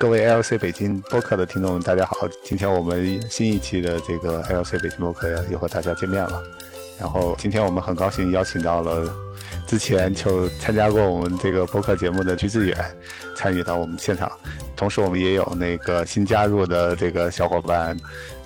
[0.00, 2.16] 各位 LC 北京播客的听众，大家好！
[2.44, 6.40] 今天我们新一期的这个 LC 北京播客又和大家见面了。
[7.00, 9.12] 然后今天我们很高兴邀请到了
[9.66, 12.96] 之前就参加过我们这个播客节目的鞠志远
[13.34, 14.30] 参与到我们现场，
[14.76, 17.96] 同时我们也有那个新加入的这个小伙伴，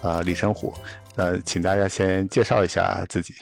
[0.00, 0.72] 呃，李生虎。
[1.16, 3.34] 呃，请大家先介绍一下自己。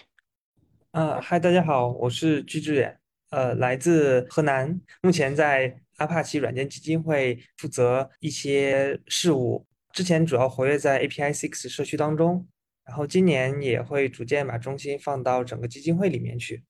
[0.91, 2.99] 啊，嗨，大家好，我是居志远，
[3.31, 5.73] 呃，来自河南，目前在。
[6.01, 12.49] 阿帕奇软件基金会负责一些事务，之前主要活跃在 API Six 社区当中，
[12.87, 16.63] 然后今年也会逐渐把重心放到整个基金会里面去。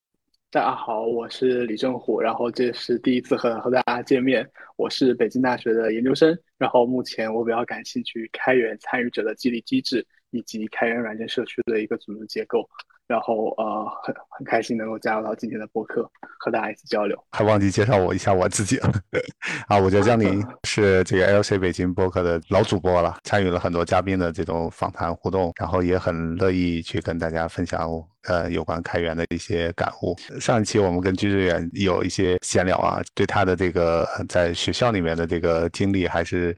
[0.51, 4.45] 大家好，我是李正虎，然后这是第一次和和大家见面。
[4.75, 12.69] 我是北京大学的研究生，然后目前我比较感兴趣开源参与者的激励机制以及开源软件社区的一个组织结构。
[13.11, 16.09] 然后呃，很很开心能够加入到今天的播客，
[16.39, 17.21] 和大家一起交流。
[17.33, 18.93] 还忘记介绍我一下我自己了
[19.67, 27.91] 啊，我叫江宁， 是这个 LC 北京播客的老主播了，参与了很多嘉宾的这种访谈互动，然后也很乐意去跟大家分享。
[28.25, 30.15] 呃，有关开源的一些感悟。
[30.39, 36.55] 上一期我们跟居志远有一些闲聊啊，对他的这个在学校里面的这个经历还是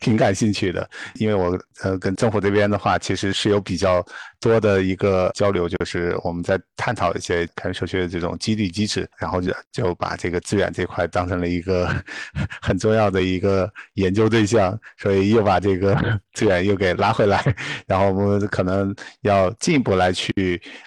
[0.00, 0.88] 挺感兴趣的。
[1.14, 4.04] 因为我呃跟政府这边的话，其实是有比较
[4.40, 11.88] 多的一个交流，就是我们在探讨一些开源社区的这种激励机制，然后就就把这个资源这块当成了一个
[12.60, 15.96] 很重要的一个研究对象，所以又把这个
[16.34, 17.42] 资源又给拉回来，
[17.86, 20.34] 然后我们可能要进一步来去。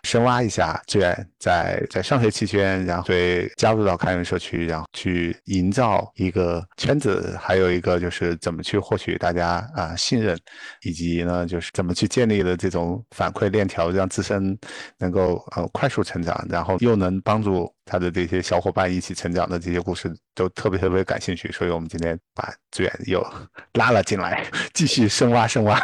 [0.03, 10.37] 深挖一下资源在在上学期间，然后对加入到开源社区，然后去营造一个圈子，还有一个就是怎么去获取大家啊信任，
[10.81, 14.57] 以及呢就是怎么去建立的这种反馈链条，让自身
[14.97, 17.71] 能够呃快速成长，然后又能帮助。
[17.89, 23.25] 他的这些小伙伴一起成长的这些故事都特别特别感兴趣，所以我们今天把志远又
[23.79, 25.81] 拉了进来，继续深挖深挖，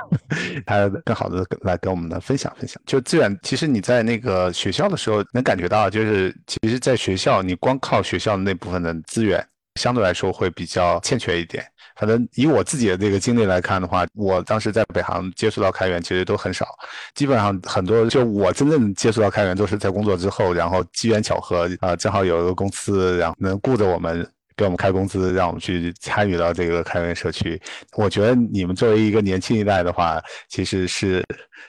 [0.66, 2.78] 他更好的来跟我们的分享分享。
[2.86, 9.42] 就志远，其实你在那个学校的时候能感觉到，就是其实在学校你光靠学校的那部分的资源，
[9.80, 11.66] 相对来说会比较欠缺一点。
[11.96, 16.68] 反正以我自己的这个经历来看的话，我当时在北航接触到开源其实都很少，
[17.16, 24.28] 基本上很多就我真正接触到开源都是在工作之后，然后机缘巧合啊，正好有一个公司，然后能雇着我们。
[24.56, 27.60] 给我们开工资，让我们去参与到这个开源社区。
[27.98, 31.26] 我觉得你们作为一个年轻一代的话，其实是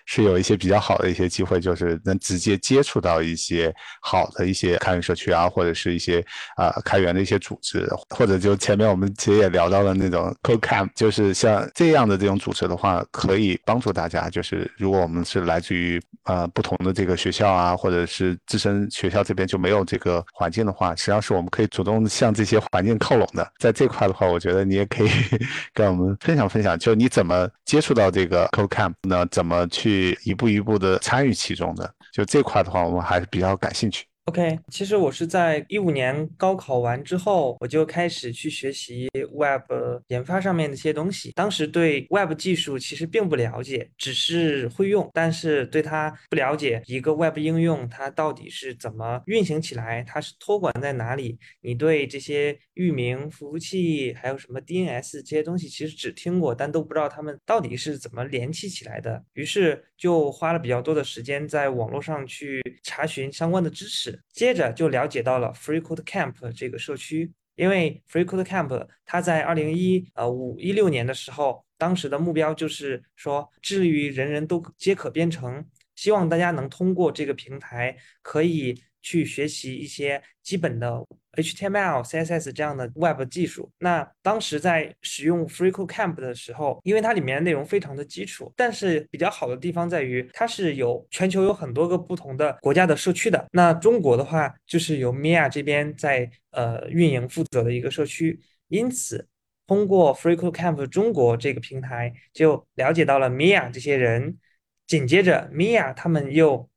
[0.06, 6.24] 是有一些比较好的一些机会，就是能直接接触到一些好的一些开源社区啊，或者是一些
[6.56, 14.28] 啊开源的一些组织，或者就前面我们其实也聊到了那种 c o c a m 就是像这样的这种组织的话，可以帮助大家。
[14.30, 22.54] 就是如果我们是来自于呃不同的这个学校啊，或者是自身学校这边就没有这个环境的话，实际上是我们可以主动向这些。
[22.72, 25.08] 环境靠拢的，在这块的话，我觉得你也可以
[25.74, 29.26] 跟我们分享分享，就你怎么接触到这个 c o c a m 呢？
[29.30, 31.94] 怎么去去一步一步的参与其中的？
[32.10, 34.06] 就这块的话，我们还是比较感兴趣。
[34.26, 39.70] OK，其实我是在一五年高考完之后，我就开始去学习 Web
[40.08, 41.30] 研发上面的一些东西。
[41.32, 46.82] 当时对 Web 技术其实并不了解，只是会用，但是对它不了解。
[46.86, 51.38] 一个 Web 应用它到底是怎么运行起来，它是托管在哪里？
[51.60, 59.22] 你对这些域名、服务器还有什么 DNS 这些东西，其实只听过，但都不知道它们到底是怎么联系起来的。
[59.34, 64.13] 于是就花了比较多的时间在网络上去查询相关的知识。
[64.32, 75.64] 接着就了解到了 Free Code Camp 这个社区，因为 Free Code Camp 它在二零一呃五一六年的时候，当时的目标就是说，致力于人人都皆可编程，
[75.94, 78.82] 希望大家能通过这个平台可以。
[79.06, 83.70] 去学习一些基本的 HTML、CSS 这样的 Web 技术。
[83.78, 93.46] 那当时在使用 FreeCodeCamp 的时候，因为它里面内容非常的基础，但是比较好的地方在于它是有全球有很多个不同的国家的社区的。
[93.52, 98.40] 那中国的话，就是由 Mia 这边在呃运营负责的一个社区。
[98.68, 99.26] 因此，
[99.66, 104.38] 通过 FreeCodeCamp 中国这个平台，就了解到了 Mia 这些人。
[104.86, 106.68] 紧接着，Mia 他们又。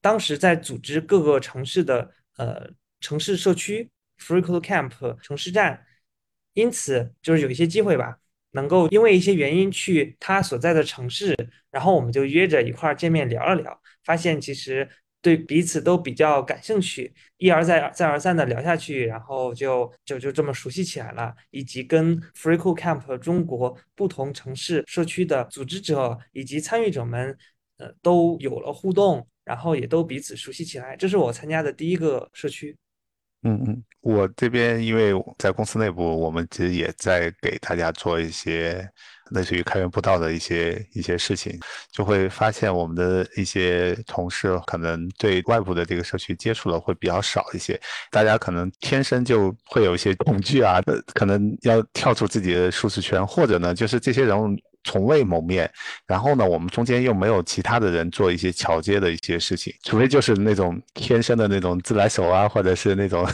[0.00, 2.70] 当时在组织各个城市的呃
[3.00, 5.86] 城市社区 Free Code Camp 城市站，
[6.52, 8.18] 因此就是有一些机会吧，
[8.52, 11.36] 能够因为一些原因去他所在的城市，
[11.70, 14.88] 然后我们就约着一块儿见面聊了聊，发现其实
[15.22, 27.36] 对彼此都比较感兴趣，一而再再而三的聊下去，然后就就就这么熟悉起来了，以及跟 Free Code Camp 中国不同城市社区的组织者以及参与者们，
[27.78, 29.26] 呃都有了互动。
[29.48, 32.76] 然后也都彼此熟悉起来，这是我参加的第一个社区。
[33.48, 38.88] 嗯嗯，我这边因为在公司内部，我们其实也在给大家做一些。
[39.32, 41.60] 类似于开源步道的一些一些事情，
[41.92, 47.78] 就会发现我们的一些同事可能对外部的这个社区接触的会比较少一些，
[48.10, 50.80] 大家可能天生就会有一些恐惧啊，
[51.12, 54.34] 可能要跳出自己的舒适圈，或者呢，就是这些人。
[54.88, 55.70] 从未谋面，
[56.06, 63.26] 然后呢，我们中间又没有其他的人做一些桥接的一些事情，除非就是那种天生的那种自来熟啊，或者是那种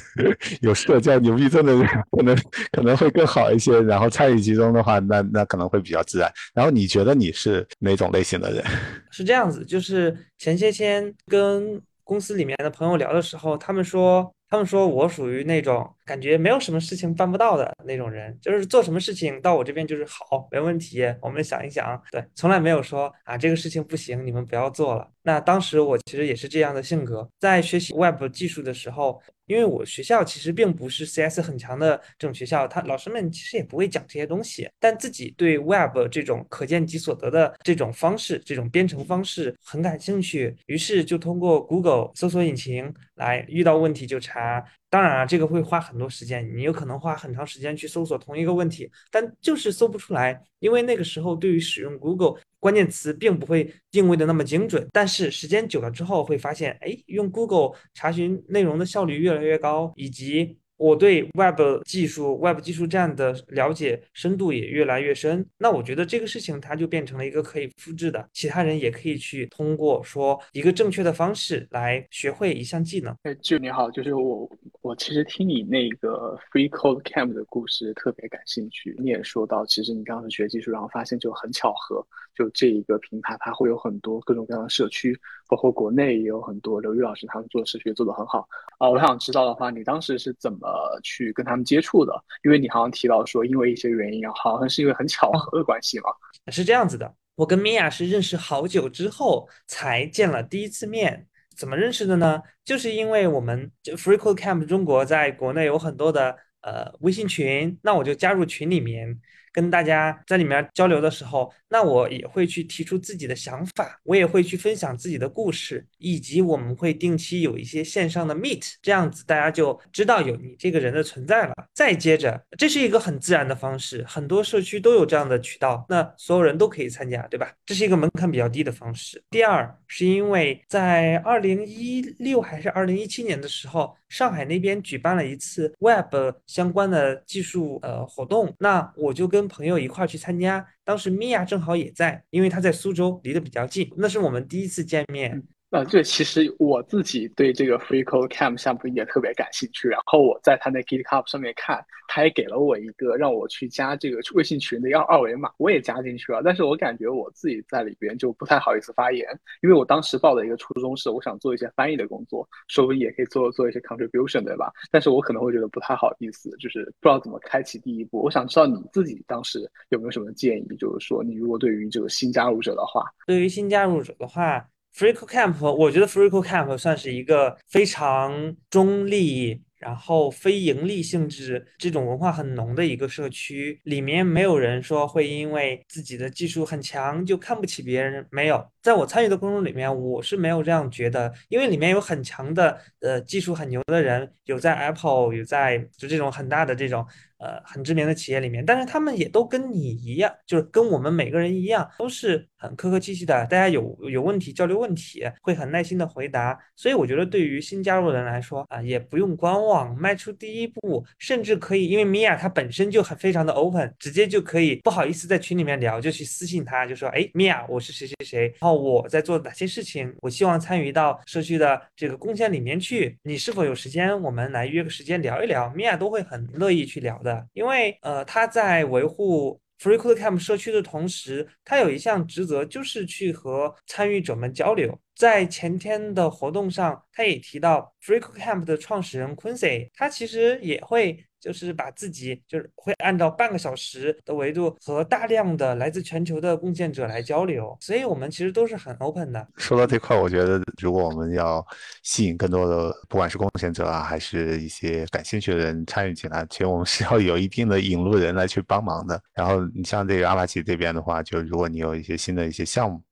[0.60, 2.36] 有社交牛逼症的人，可能
[2.72, 3.80] 可能会更好一些。
[3.80, 6.30] 然后参与其中的话，那那可能会比较自然。
[6.52, 8.62] 然后你觉得你是哪种类型的人？
[9.10, 14.30] 是这样子，就是前些天跟公司里面的朋友聊的时候，他们说。
[14.48, 21.02] 他们说我属于那种感觉没有什么事情办不到的那种人，就是做什么事情到我这边就是好，没问题。
[21.20, 25.08] 我们想一想，对，从来没有说啊这个事情不行，你们不要做了。
[25.22, 29.20] 那当时我其实也是这样的性格，在学习 Web 技术的时候。
[29.48, 44.64] 因为我学校其实并不是 CS 很强的这种学校，他老师们其实也不会讲这些东西，但自己对 Web 这种可见即所得的这种方式、这种编程方式很感兴趣，于是就通过 Google 搜索引擎来遇到问题就查。
[44.88, 54.88] 当然啊，这个会花很多时间，你有可能花很长时间去搜索同一个问题，但就是搜不出来，因为那个时候对于使用 Google 关键词并不会定位的那么精准。
[54.92, 60.58] 但是时间久了之后会发现，哎，用 Google 查询内容的效率越来越高，以及。
[60.78, 73.12] 我对 Web 技术、Web 技术站的了解深度也越来越深，那我觉得这个事情它就变成了一个可以复制的，其他人也可以去通过说一个正确的方式来学会一项技能。
[73.24, 74.48] 哎，就你好，就是我，
[74.80, 78.94] 我其实听你那个 Free Code Camp 的故事特别感兴趣。
[79.00, 88.46] 你也说到，其实你当时学技术，然后发现就很巧合，就这一个平台它会有很多各种各样的社区，包括国内也有很多刘玉老师他们做社区做得很好
[88.78, 88.88] 啊。
[88.88, 90.67] 我想知道的话，你当时是怎么？
[90.68, 92.12] 呃，去跟他们接触的，
[92.44, 96.10] 因为你好像提到说，因为一些原因，好像是因为很巧合的关系嘛。
[96.52, 101.26] 是这样子的，我跟米娅是认识好久之后才见了第一次面。
[101.56, 102.42] 怎么认识的呢？
[102.64, 109.20] 就是因为我们就 FreeCodeCamp 中国在国内有很多的呃微信群，那我就加入群里面。
[109.50, 121.54] 跟大家在里面交流的时候，那我也会去提出自己的想法，我也会去分享自己的故事，以及我们会定期有一些线上的 meet，这样子大家就知道有你这个人的存在了。
[121.74, 127.52] 再接着，这是一个很自然的方式，很多社区都有这样的渠道，那所有人都可以参加，对吧？
[127.64, 129.22] 这是一个门槛比较低的方式。
[129.30, 136.14] 第二，是因为在二零一六还是二零一七年的时候，上海那边举办了一次 Web
[136.46, 145.42] 相关的技术呃活动，那我就跟朋友一块儿去参加，当时米娅正好也在，因为她在苏州，离得比较近，那是我们第一次见面。
[145.70, 149.86] 呃，这其实我自己对这个 FreeCodeCamp 项目也特别感兴趣。
[149.86, 156.40] 然后我在他那 GitHub 上面看，他也给了我一个让我去加这个微信群的要二维码，我也加进去了。
[156.42, 159.28] 但是我感觉我自己在里边就不太好意思发言，
[159.60, 164.72] 因为我当时报的一个初衷是我想做一些翻译的工作，说不定也可以做做一些 contribution，对吧？
[164.90, 168.22] 但是我可能会觉得不太好意思，就是不知道怎么开启第一步。
[168.22, 174.66] 我想知道你自己当时有没有什么建议，就是说你如果对于这个新加入者的话，对于新加入者的话。
[174.98, 179.62] FreeCodeCamp，我觉得 FreeCodeCamp 算是一个非常中立。
[179.78, 188.68] 然后非盈利性质这种文化很浓的一个社区，里面没有人说会因为自己的技术很强就看不起别人，没有。
[188.82, 197.06] 在我参与的工作里面，我是没有这样觉得，因为里面有很强的呃技术很牛的人，有在 Apple，有在就这种很大的这种
[197.38, 206.58] 呃很知名的企业里面，但是他们也都跟你一样，就是跟我们每个人一样，都是很客客气气的，大家有有问题交流问题，会很耐心的回答。
[206.76, 209.96] 所以我觉得对于新加入的人来说啊，也不用观望。
[209.96, 229.60] 迈出第一步，甚至可以，因为米娅她本身就很非常的 open，直接就可以不好意思在群里面聊，就去私信她，就说，哎，米娅，我是谁谁谁，然后我在做哪些事情，我希望参与到社区的这个贡献里面去，你是否有时间，我们来约个时间聊一聊，米娅都会很乐意去聊的，因为呃，他在维护。
[229.78, 235.00] FreeCodeCamp 社区的同时，他有一项职责，就是去和参与者们交流。
[235.14, 241.24] 在前天的活动上，他也提到 FreeCodeCamp 的创始人 Quincy，他其实也会。
[241.40, 249.46] 就是把自己就是会按照半个小时的维度和大量的来自全球的贡献者来交流，所以我们其实都是很 open 的。
[249.56, 251.64] 说到这块，我觉得如果我们要
[252.02, 259.20] 吸引更多的不管是贡献者啊，还是一些感兴趣的人参与进来，其实我们是要有一定的引路人来去帮忙的。
[259.34, 263.02] 然后你像这个阿帕奇这边的话，就如果你有一些新的一些项目。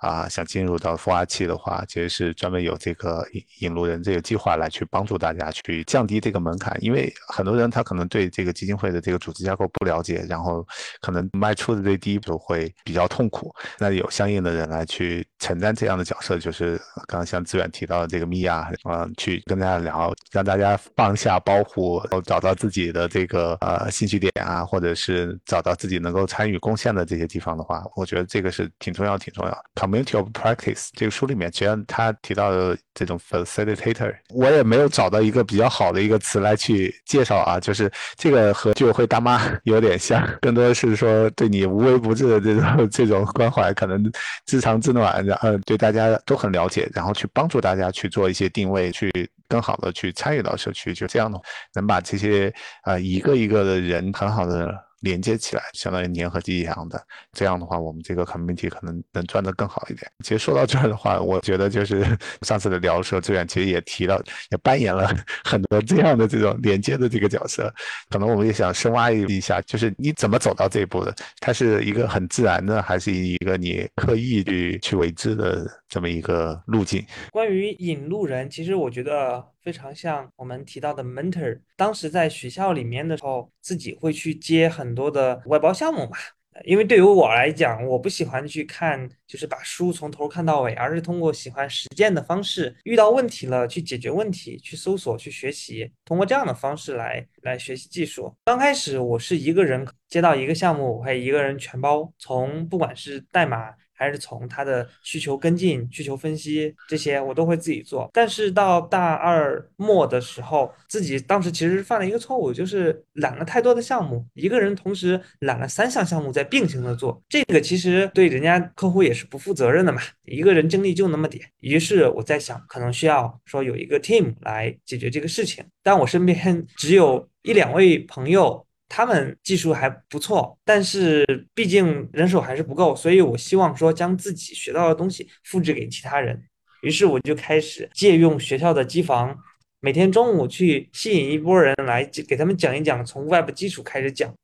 [0.00, 10.66] 啊想进入到孵化器的话，其实是专门有这个引引路人这个计划来去帮助大家去降低这个门槛，因为很多人他可能对这个基金会的这个组织架构不了解，然后
[11.00, 13.54] 可能迈出的这第一步会比较痛苦。
[13.78, 16.76] 那有相应的人来去承担这样的角色，就是
[17.06, 29.64] 刚刚像志远提到的这个米娅，嗯，去跟大家聊，让大家放下包袱，然后找到自己的这个呃兴趣点啊，或者是找到自己能够参与贡献的这些地方的话，我觉得这个是挺重要、挺重要。
[29.90, 44.10] Community of Practice 这个书里面，实际上他提到的这种 Facilitator，我也没有找到一个比较好的一个词来去介绍啊，就是这个和居委会大妈 有点像，更多的是说对你无微不至的这种 这种关怀，可能
[44.46, 49.10] 自长自暖，然后对大家都很了解，然后去帮助大家去做一些定位，去
[49.48, 51.40] 更好的去参与到社区，就这样的
[51.74, 52.52] 能把这些
[52.84, 54.72] 呃一个一个的人很好的。
[55.00, 57.00] 连接起来，相当于粘合剂一样的。
[57.32, 60.10] 这样的话，我们这个 community 可能能赚得更好一点。
[60.22, 62.04] 其实说到这儿的话，我觉得就是
[62.42, 65.08] 上次的聊的时候，志远其实也提到，也扮演了
[65.44, 67.72] 很多这样的这种连接的这个角色。
[68.08, 71.14] 可能我们也想深挖一下，就是你怎么走到这一步的？
[71.40, 77.04] 它是一个很自然的，还是一个你刻意去去为之的这么一个路径？
[77.32, 79.44] 关于引路人，其实我觉得。
[79.62, 86.16] 非常像我们提到的 mentor，当时在学校里面的时候，自己会去接很多的外包项目嘛。
[86.64, 98.34] 因为对于我来讲，我不喜欢去看，就是把书从头看到尾，而是通过喜欢实践的方式，遇到问题了去解决问题，去搜索，去学习，通过这样的方式来来学习技术。
[98.44, 103.72] 刚开始我是一个人接到一个项目，我会一个人全包，从不管是代码。
[104.00, 108.08] 还是从他的需求跟进、需求分析这些，我都会自己做。
[108.14, 120.00] 但是到大二末的时候，自己当时其实犯了一个错误，就是揽了太多的项目，一个人同时揽了三项项目在并行的做，这个其实对人家客户也是不负责任的嘛。
[120.24, 125.62] 一个人精力就那么点，于是我在想，可能需要说有一个 team 来解决这个事情。
[125.82, 128.66] 但我身边 只有一两位朋友。
[128.90, 136.42] 他们技术还不错，但是毕竟人手还是不够，所以我希望说将自己学到的东西复制给其他人。
[136.82, 139.38] 于是我就开始借用学校的机房，
[139.80, 144.34] 每天中午去吸引一波人来给他们讲一讲，从 Web 基础开始讲。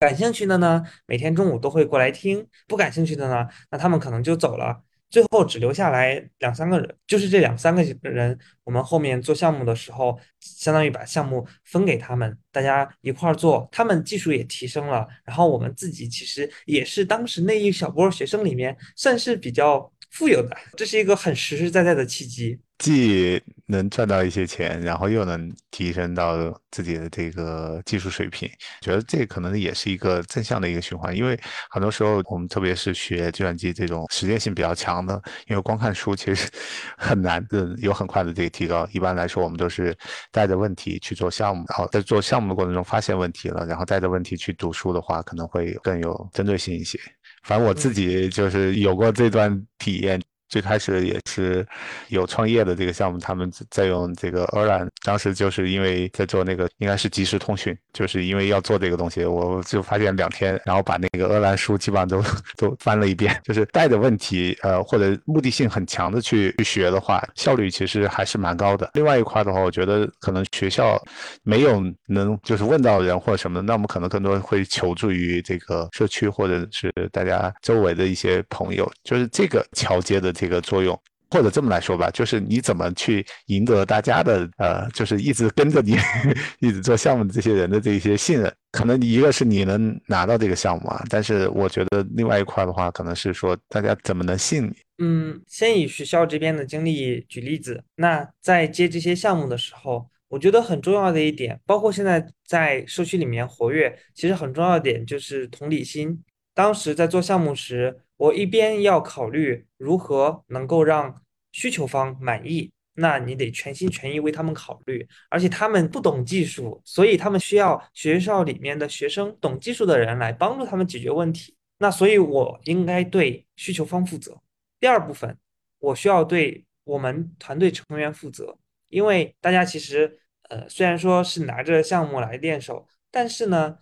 [0.00, 4.82] 感兴趣的呢，每天中午都会过来听；不感兴趣的呢，那他们可能就走了。
[5.14, 22.58] 最后只留下来两三个人，就是这两三个人，我们后面做项目的时候，相当于把项目分给他们，大家一块儿做，他们技术也提升了，然后我们自己其实也是当时那一小波学生里面算是比较富有的，这是一个很实实在在的契机。
[22.78, 26.36] 既能赚到一些钱，然后又能提升到
[26.72, 31.16] 自己的这个技术水平，觉得这可能也是一个正向的一个循环。
[31.16, 31.38] 因为
[31.70, 36.48] 很多时候我们特别是学计算机这种实践性比较强的，因为光看书其实
[36.98, 38.86] 很难的有很快的这个提高。
[38.92, 39.96] 一般来说，我们都是
[40.32, 46.98] 带着问题去做项目，然后在做项目的过程中发现问题了，然后带着问题去读书的话，可能会更有针对性一些。
[47.44, 50.20] 反正我自己就是有过这段体验。
[50.54, 51.66] 最开始也是
[52.10, 62.22] 有创业的这个项目，他们在用这个鹅兰当时就是因为在做那个应该是即时通讯，就是因为要做这个东西，我就发现两天，然后把那个鹅兰书基本上都
[62.56, 68.88] 都翻了一遍，就是带着问题，呃或者目的性很强的去去学的话，效率其实还是蛮高的。
[68.94, 70.96] 另外一块的话，我觉得可能学校
[71.42, 80.32] 没有能就是问到人或者什么的，那我们可能更多会求助于这个社区或者是大家周围的一些朋友，就是这个桥接的。
[80.43, 80.98] 这个作用，
[81.30, 85.96] 或者这么来说吧，就是你怎么去赢得大家的呃，就是一直跟着你，
[86.60, 88.52] 一直做项目的这些人的这些信任。
[88.70, 94.74] 可能一个是你能拿到这个项目啊，但是我觉得另外一块的话，可能是说大家怎么能信你。
[94.98, 97.82] 嗯，先以学校这边的经历举例子。
[97.96, 106.22] 那在接这些项目的时候，我觉得很重要的一点，包括现在在社区里面活跃，其实很重要的点就是同理心。
[106.54, 107.96] 当时在做项目时。
[108.16, 121.56] 我一边要考虑如何能够让需求方满意，那你得全心全意为他们考虑，而且他们不懂技术，所以他们需要学校里面的学生懂技术的人来帮助他们解决问题。
[121.78, 124.40] 那所以我应该对需求方负责。
[124.78, 125.36] 第二部分，
[125.80, 128.56] 我需要对我们团队成员负责，
[128.90, 133.76] 因为大家其实呃虽然说是拿着项目来练手，但是呢，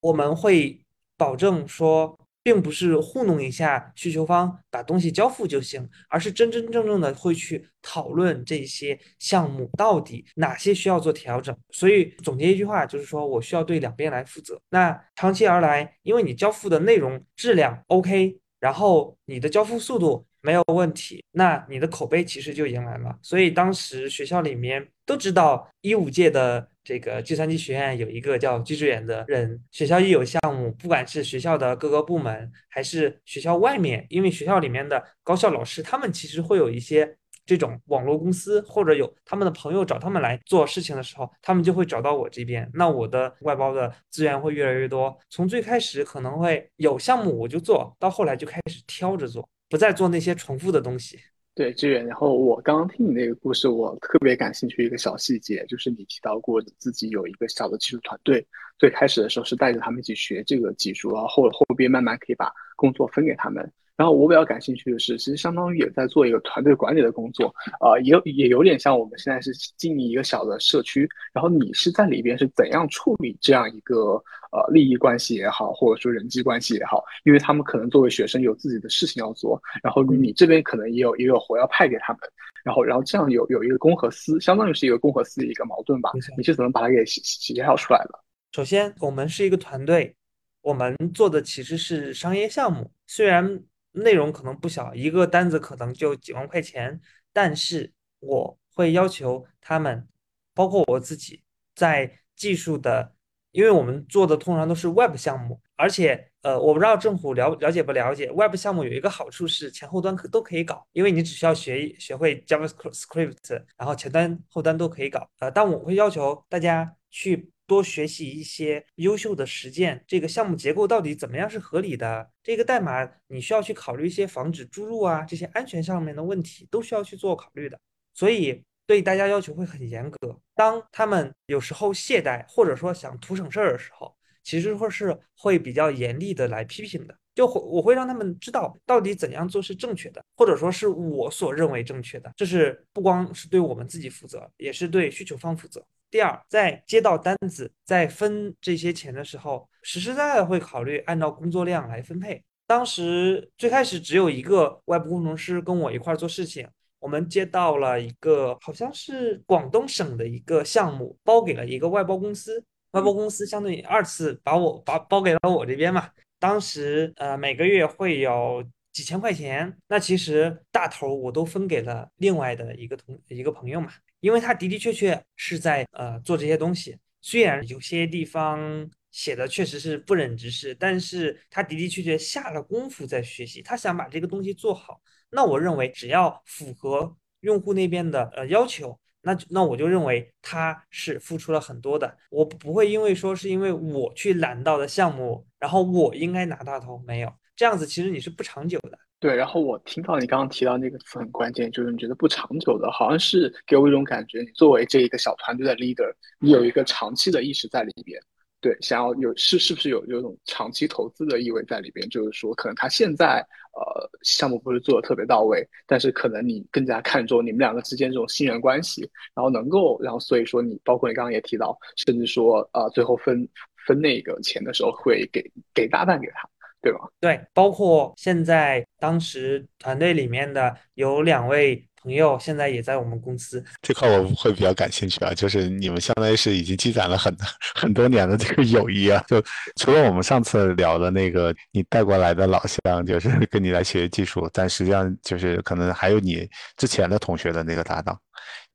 [0.00, 0.84] 我们会
[1.16, 2.17] 保证说。
[2.48, 11.54] 并不是糊弄一下需求方把东西交付就行，而是真真正正的会去讨论这些项目到底哪些需要做调整。
[11.68, 14.58] 所以总结一句话就是说，我需要对两边来负责。
[14.70, 20.24] 那长期而来，因为你交付的内容质量 OK，然后你的交付速度。
[20.48, 23.14] 没有问题，那你的口碑其实就迎来了。
[23.20, 37.18] 所以当时学校里面都知道一五届的这个计算机学院有一个叫居志远的人，学校一有项目，不管是学校的各个部门，还是学校外面，因为学校里面的高校老师，他们其实会有一些。
[37.48, 45.18] 这种网络公司或者有他们的朋友找他们来做事情的时候，他们就会找到我这边，那我的外包的资源会越来越多。
[45.30, 51.18] 从最开始可能会有项目我就做到后来就开始挑着做，不再做那些重复的东西。
[51.54, 52.06] 对，志远。
[52.06, 58.46] 然后我刚刚听你那个故事，我特别感兴趣一个小细节，就是你提到过你自己有一个小的技术团队，
[58.78, 63.72] 最开始的时候是带着他们一起学这个技术，然后后后边慢慢可以把工作分给他们。
[63.98, 74.12] 然后我比较感兴趣的是，其实相当于也在做一个团队管理的工作，呃，也也有点像我们现在是经营一个小的社区，然后你是在里边是怎样处理这样一个
[74.52, 82.20] 呃利益关系也好，或者说人际关系也好，因为他们可能作为学生有自己的事情要做，然后你这边可能也有也有活要派给他们，
[82.62, 86.12] 然后然后这样有有一个公和私，相当于是一个公和私的一个矛盾吧？
[86.36, 88.20] 你是怎么把它给协调出来的？
[88.52, 90.14] 首先，我们是一个团队，
[90.62, 93.60] 我们做的其实是商业项目，虽然。
[93.98, 97.00] 内容可能不小，一个单子可能就几万块钱，
[97.32, 100.06] 但是我会要求他们，
[100.54, 101.42] 包括我自己，
[101.74, 103.12] 在技术的，
[103.52, 117.50] 因为我们做的通常都是 Web 项目，而且呃，我不知道政府了了解不了解，Web 项目有一个好处是前后端可都可以搞，因为你只需要学学会 JavaScript，然后前端后端都可以搞，呃，但我会要求大家去。
[117.68, 122.30] 多学习一些优秀的实践，这个项目结构到底怎么样是合理的？
[122.42, 127.78] 这个代码你需要去考虑一些防止注入啊，这些安全上面的问题都需要去做考虑的。
[128.14, 130.40] 所以对大家要求会很严格。
[130.54, 137.14] 当他们有时候懈怠或者说想图省事儿的时候，其实会是会比较严厉的来批评的。
[137.34, 142.32] 就会我会让他们知道到底怎样做是正确的，或者说是我所认为正确的。
[142.34, 145.86] 这是不光是对我们自己负责，也是对需求方负责。
[146.10, 152.42] 第二，在接到单子，在分这些钱的时候，实实在在会考虑按照工作量来分配。
[152.66, 156.68] 当时最开始只有一个外部工程师跟我一块做事情，
[156.98, 166.08] 我们接到了一个好像是广东省的一个项目，包给了一个外包公司，外包公司相当于二次把我把包给了我这边嘛。
[166.38, 168.62] 当时呃每个月会有
[168.98, 173.92] 几千块钱，那其实大头我都分给了另外的一个同一个朋友嘛。
[174.18, 185.00] 因为他的的确确是在呃做这些东西，虽然有些地方写的确实是不忍直视，但是他的的确确下了功夫在学习，他想把这个东西做好。
[185.30, 192.18] 那我认为只要符合用户那边的呃要求，那那我就认为他是付出了很多的。
[192.30, 198.96] 我不会因为说是因为我去揽到的项目，然后我应该拿大头，没有这样子，其实你是不长久的。
[199.18, 208.16] 对，然后我听到你刚刚提到那个词很关键，就是你觉得不长久的，好像是给我一种感觉，你作为这一个小团队的 leader，你有一个长期的意识在里边，
[208.60, 212.08] 对，想要有是是不是有有种长期投资的意味在里边？
[212.08, 213.44] 就是说，可能他现在
[213.74, 219.02] 呃项目不是做的特别到位，但是可能你更加看重你们两个之间这种信任关系，
[219.34, 223.48] 然后能够，然后所以说你包括你刚刚也提到，甚至说呃最后分
[223.84, 225.42] 分那个钱的时候会给
[225.74, 226.48] 给大半给他。
[226.88, 227.00] 对吧？
[227.20, 235.34] 对，包括现在当时团队里面的有两位朋友，现在也在我们公司这块，我会比较感兴趣啊。
[235.34, 237.36] 就是你们相当于是已经积攒了很
[237.74, 239.22] 很多年的这个友谊啊。
[239.28, 239.42] 就
[239.76, 246.48] 除了我们上次聊的那个你带过来的老乡，就是 跟你来学技术，但实际上就是可能还有你
[246.78, 248.18] 之前的同学的那个搭档。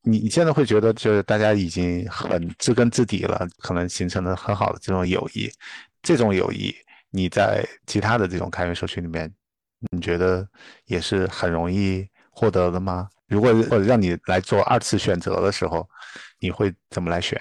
[0.06, 5.49] 你你现在会觉得，就是大家已经很知根知底了，可能形成了很好的这种友谊，
[6.02, 6.76] 这种友谊。
[7.15, 9.32] 你在其他的这种开源社区里面，
[9.91, 10.49] 你觉得
[10.86, 13.08] 也是很容易获得的吗？
[13.28, 15.88] 如果或者让你来做二次选择的时候，
[16.39, 17.39] 你会怎么来选？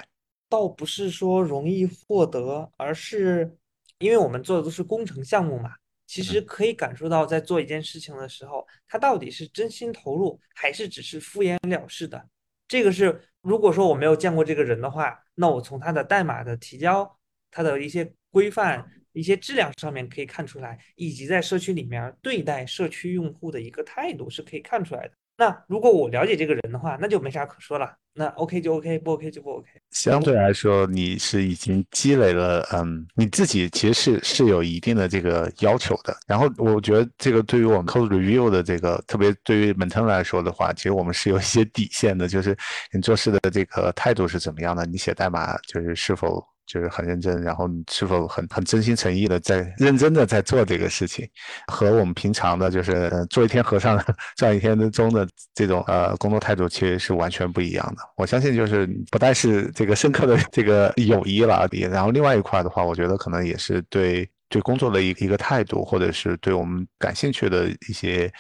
[0.51, 3.57] 倒不是说容易获得，而是
[3.99, 5.71] 因为我们做的都是工程项目嘛，
[6.07, 12.23] 其实可以感受到在做一件事情的时候，他到底是真心投入，还是只是敷衍了事的。
[12.69, 17.19] 这个是如果说我没有见过这个人的话，那我从他的代码的提交，
[17.51, 18.87] 他的一些规范。
[19.13, 25.13] 一些质量上面可以看出来，以及在社区里面对待社区用户的一个态度是可以看出来的。
[25.35, 27.97] 那如果我了解这个人的话，那就没啥可说了。
[28.15, 29.67] 那 OK 就 OK，不 OK 就不 OK。
[29.91, 36.15] 相对来说，你是已经积累了，嗯，你自己其实是是有一定的这个要求的。
[36.27, 42.57] 然后我觉得这个对于我们 code review 的这个，特别对于 maintain 来说的话，其实我们是有一些底线的，就是
[42.93, 51.29] 你做事的这个态度是怎么样的，你写代码就是是否就是很认真，然后你是否很很真心诚意的在认真的在做这个事情，
[51.67, 54.03] 和我们平常的就是做一天和尚
[54.37, 58.03] 撞一天的钟的这种呃工作态度其实是完全不一样的。
[58.17, 68.33] 我相信就是不但是这个深刻的这个友谊了，然后另外一块的话，我觉得可能也是对对工作的一一个态度，或者是对我们感兴趣的一些。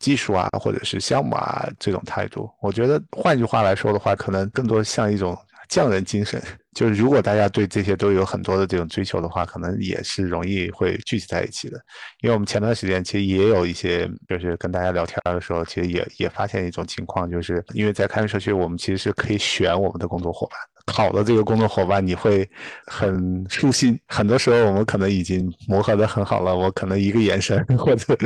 [0.00, 5.36] 技术啊，或者是项目啊，这种态度，我觉得换句话来说的话，可能更多像一种
[5.70, 6.42] 匠人精神。
[6.72, 11.76] 就是如果大家对这些都有很多的这种追求的话，可能也是容易会聚集在一起的。
[12.20, 20.58] 因为我们前段时间其实也有一些，就是跟大家聊天的时候，其实也也发现一种情况，就是因为在开源社区，我们其实是可以选我们的工作伙伴。
[20.86, 22.48] 好的这个工作伙伴，你会
[22.86, 23.98] 很舒心。
[24.08, 28.16] 很多时候我们可能已经磨合的很好了，我可能一个眼神或者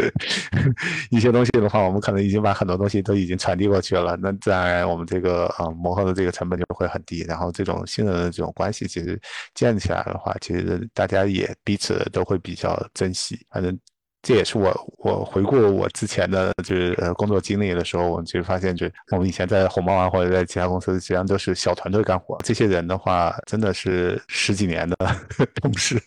[1.10, 4.16] 一些东西的话，我们可能已经把很多东西都已经传递过去了。
[4.20, 7.22] 那自然而然，我们这个呃磨合的这个成本就会很低。
[7.28, 9.20] 然后这种信任的这种关系，其实
[9.54, 13.38] 建起来的话，其实大家也彼此都会比较珍惜。
[13.50, 13.78] 反正。
[14.24, 22.38] 这也是我我回顾我之前的就是呃工作经历的时候，我就发现，就我们以前在红猫啊或者在其他公司，实际上都是小团队干活。
[22.42, 24.96] 这些人的话，真的是十几年的
[25.60, 26.00] 同事，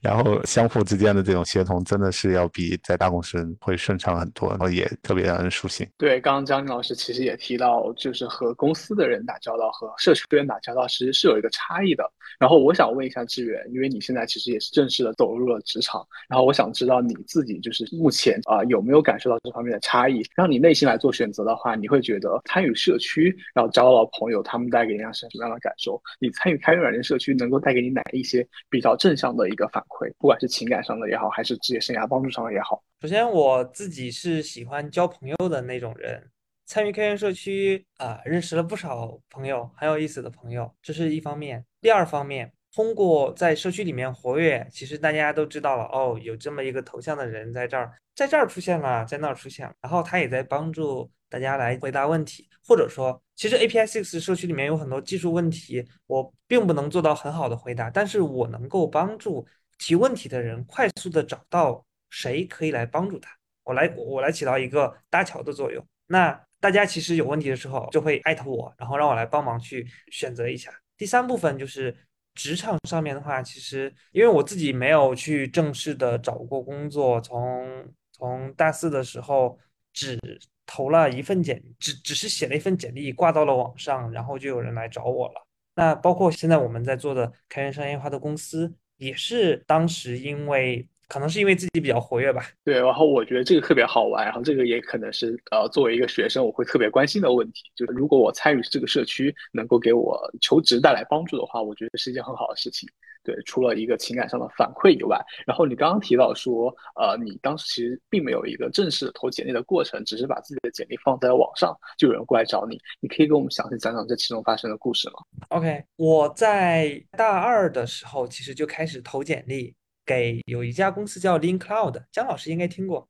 [0.00, 5.84] 然后相互之间的这种协同，真的是要比在大公司会顺畅很多，然后也特别让人舒心。
[5.98, 12.08] 对，刚刚张宁老师其实也提到，就是和公司的人打交道和社区的人打交道，其实是有一个差异的。
[12.38, 17.02] 然后我想问一下志远，因为你现在其实也是正式的走入了职场，然后我想知道。
[17.08, 20.22] 你自己就是目前啊有没有感受到这方面的差异？
[20.34, 26.00] 让你内心来做选择的话，你会觉得参与社区，然后交到朋友，他们带给你是什么样的感受？
[26.20, 30.12] 你参与开源软件社区，能够带给你哪一些比较正向的一个反馈？
[30.18, 32.82] 不管是情感上的也好，还是职业生涯帮助上的也好。
[33.00, 36.30] 首先，我自己是喜欢交朋友的那种人，
[36.66, 41.64] 参与开源社区啊，认识了不少朋友，很有意思的朋友，这是一方面。
[41.80, 42.52] 第二方面。
[42.78, 59.44] 通过在社区里面活跃，其实大家都知道了哦，有这么一个头像的人在这儿，在这儿出现了，在那儿出现了，然后他也在帮助大家来回答问题，或者说，其实 API Six 社区里面有很多技术问题，我并不能做到很好的回答，但是我能够帮助
[59.76, 63.28] 提问题的人快速的找到谁可以来帮助他，
[63.64, 65.84] 我来我来起到一个搭桥的作用。
[66.06, 70.70] 那大家其实有问题的时候就会艾特我，然后让我来帮忙去选择一下。
[70.96, 71.92] 第三部分就是。
[72.38, 79.58] 职场上面的话，其实因为我自己没有去正式的找过工作，从从大四的时候
[79.92, 80.16] 只
[80.64, 85.46] 投了一份简，只只是写了一份简历挂到了网上，然后就有人来找我了。
[85.74, 90.88] 那包括现在我们在做的开源商业化的公司，也是当时因为。
[91.08, 92.46] 可能是因为自己比较活跃吧。
[92.64, 102.88] 对，然后我觉得这个特别好玩，然后这个也可能是呃，作为一个学生，我会特别关心的问题，就是如果我参与这个社区，能够给我求职带来帮助的话，我觉得是一件很好的事情。
[103.24, 112.78] 对，除了一个情感上的反馈以外，然后你刚刚提到说，呃，你当时其实并没有一个正式的投简历的过程，只是把自己的简历放在网上，就有人过来找你。
[113.00, 115.14] 你可以给我们详细讲讲这其中发生的故事吗
[115.48, 119.74] ？OK，我在大二的时候其实就开始投简历。
[120.08, 123.06] 给有一家公司叫 Link Cloud，姜老师应该听过，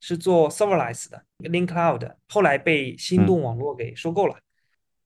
[0.00, 4.38] 是做 serverless 的 Link Cloud，后来被心动网络给收购了。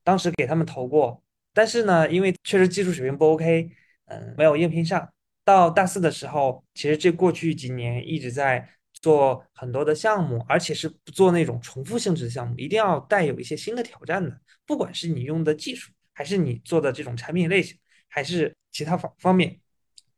[0.02, 1.22] 当时给他们投过，
[1.54, 3.70] 但是呢，因为确实技术水平不 OK，
[4.06, 5.08] 嗯，没有应聘上。
[5.44, 14.40] 到大四的时候，其实这过去几年一直在做很多的项目，而且是不做那种重复性质的项目，一定要带有一些新的挑战的。
[14.66, 17.78] 不管是你用的技术，还是你做的这种产品类型，
[18.08, 19.60] 还是其他方方面。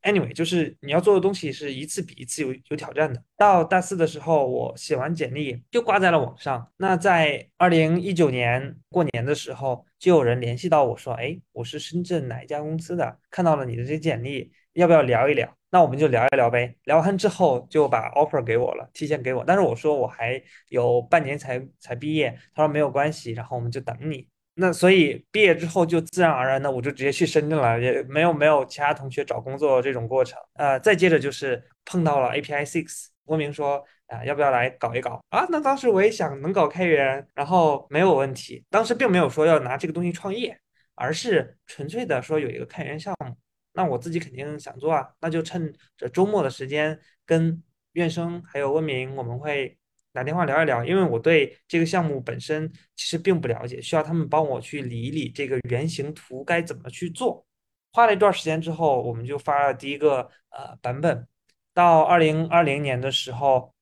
[0.03, 3.23] Anyway，就是你要做的东西是一次比一次有有挑战的。
[3.37, 6.71] 到大四的时候，我写完简历就挂在了网上。
[6.77, 16.75] 那在二零一九年过年的时候，就有人联系到我说：“哎，我是深圳哪一家公司的，看到了你的这简历，要不要聊一聊？”那我们就聊一聊呗。
[16.85, 19.45] 聊完之后就把 offer 给我了，提前给我。
[19.45, 24.27] 但是我说我还有半年才才毕业，他说没有关系，然后我们就等你。
[24.61, 30.37] 那所以毕业之后就自然而然的我就直接去深圳了，也没有没有其他同学找工作这种过程。
[30.55, 35.47] 呃，再接着就是碰到了 API Six，郭明说啊要不要来搞一搞啊？
[35.49, 38.65] 那当时我也想能搞开源，然后没有问题。
[38.69, 40.59] 当时并没有说要拿这个东西创业，
[40.97, 43.37] 而是纯粹的说有一个开源项目，
[43.75, 49.78] 那我自己肯定想做啊，那就趁着周末的时间跟院生还有温明我们会。
[50.19, 57.47] 打电话聊一聊，因为我对这个项目本身其实并不了解，需要他们帮我去理一理这个原型图该怎么去做。
[57.93, 61.25] 花了一段时间之后，我们就发了第一个呃版本。
[61.73, 63.73] 到二零二零年的时候，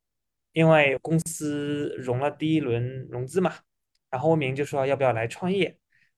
[0.52, 3.54] 因为公司融了第一轮融资嘛，
[4.10, 5.74] 然后魏明就说要不要来创业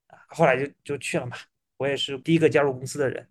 [0.09, 0.19] 啊？
[0.31, 1.37] 后来就就去了嘛。
[1.77, 3.25] 我也是第一个加入公司的人。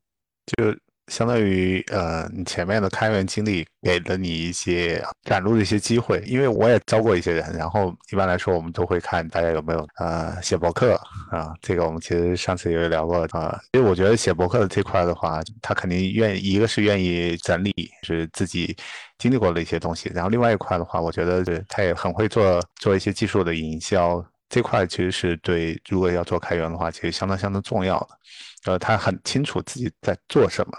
[0.46, 0.74] 就
[1.08, 10.96] 相当于呃，你前面的开源经历给了你一些赶路的一些机会，因为我也招过一些人，然后一般来说我们都会看大家有没有呃写博客
[11.32, 18.76] 啊，这个我们其实上次也聊过啊，因为我觉得写博客的这块的话，他肯定愿意一个是愿意整理是自己
[19.18, 24.24] 经历过的一些东西，然后另外一块的话，我觉得是他也很会做做一些技术的营销。
[24.50, 28.08] 这块其实是对，如果要做开源的话，其实相当相当重要的。
[28.68, 30.78] 呃，他很清楚自己在做什么，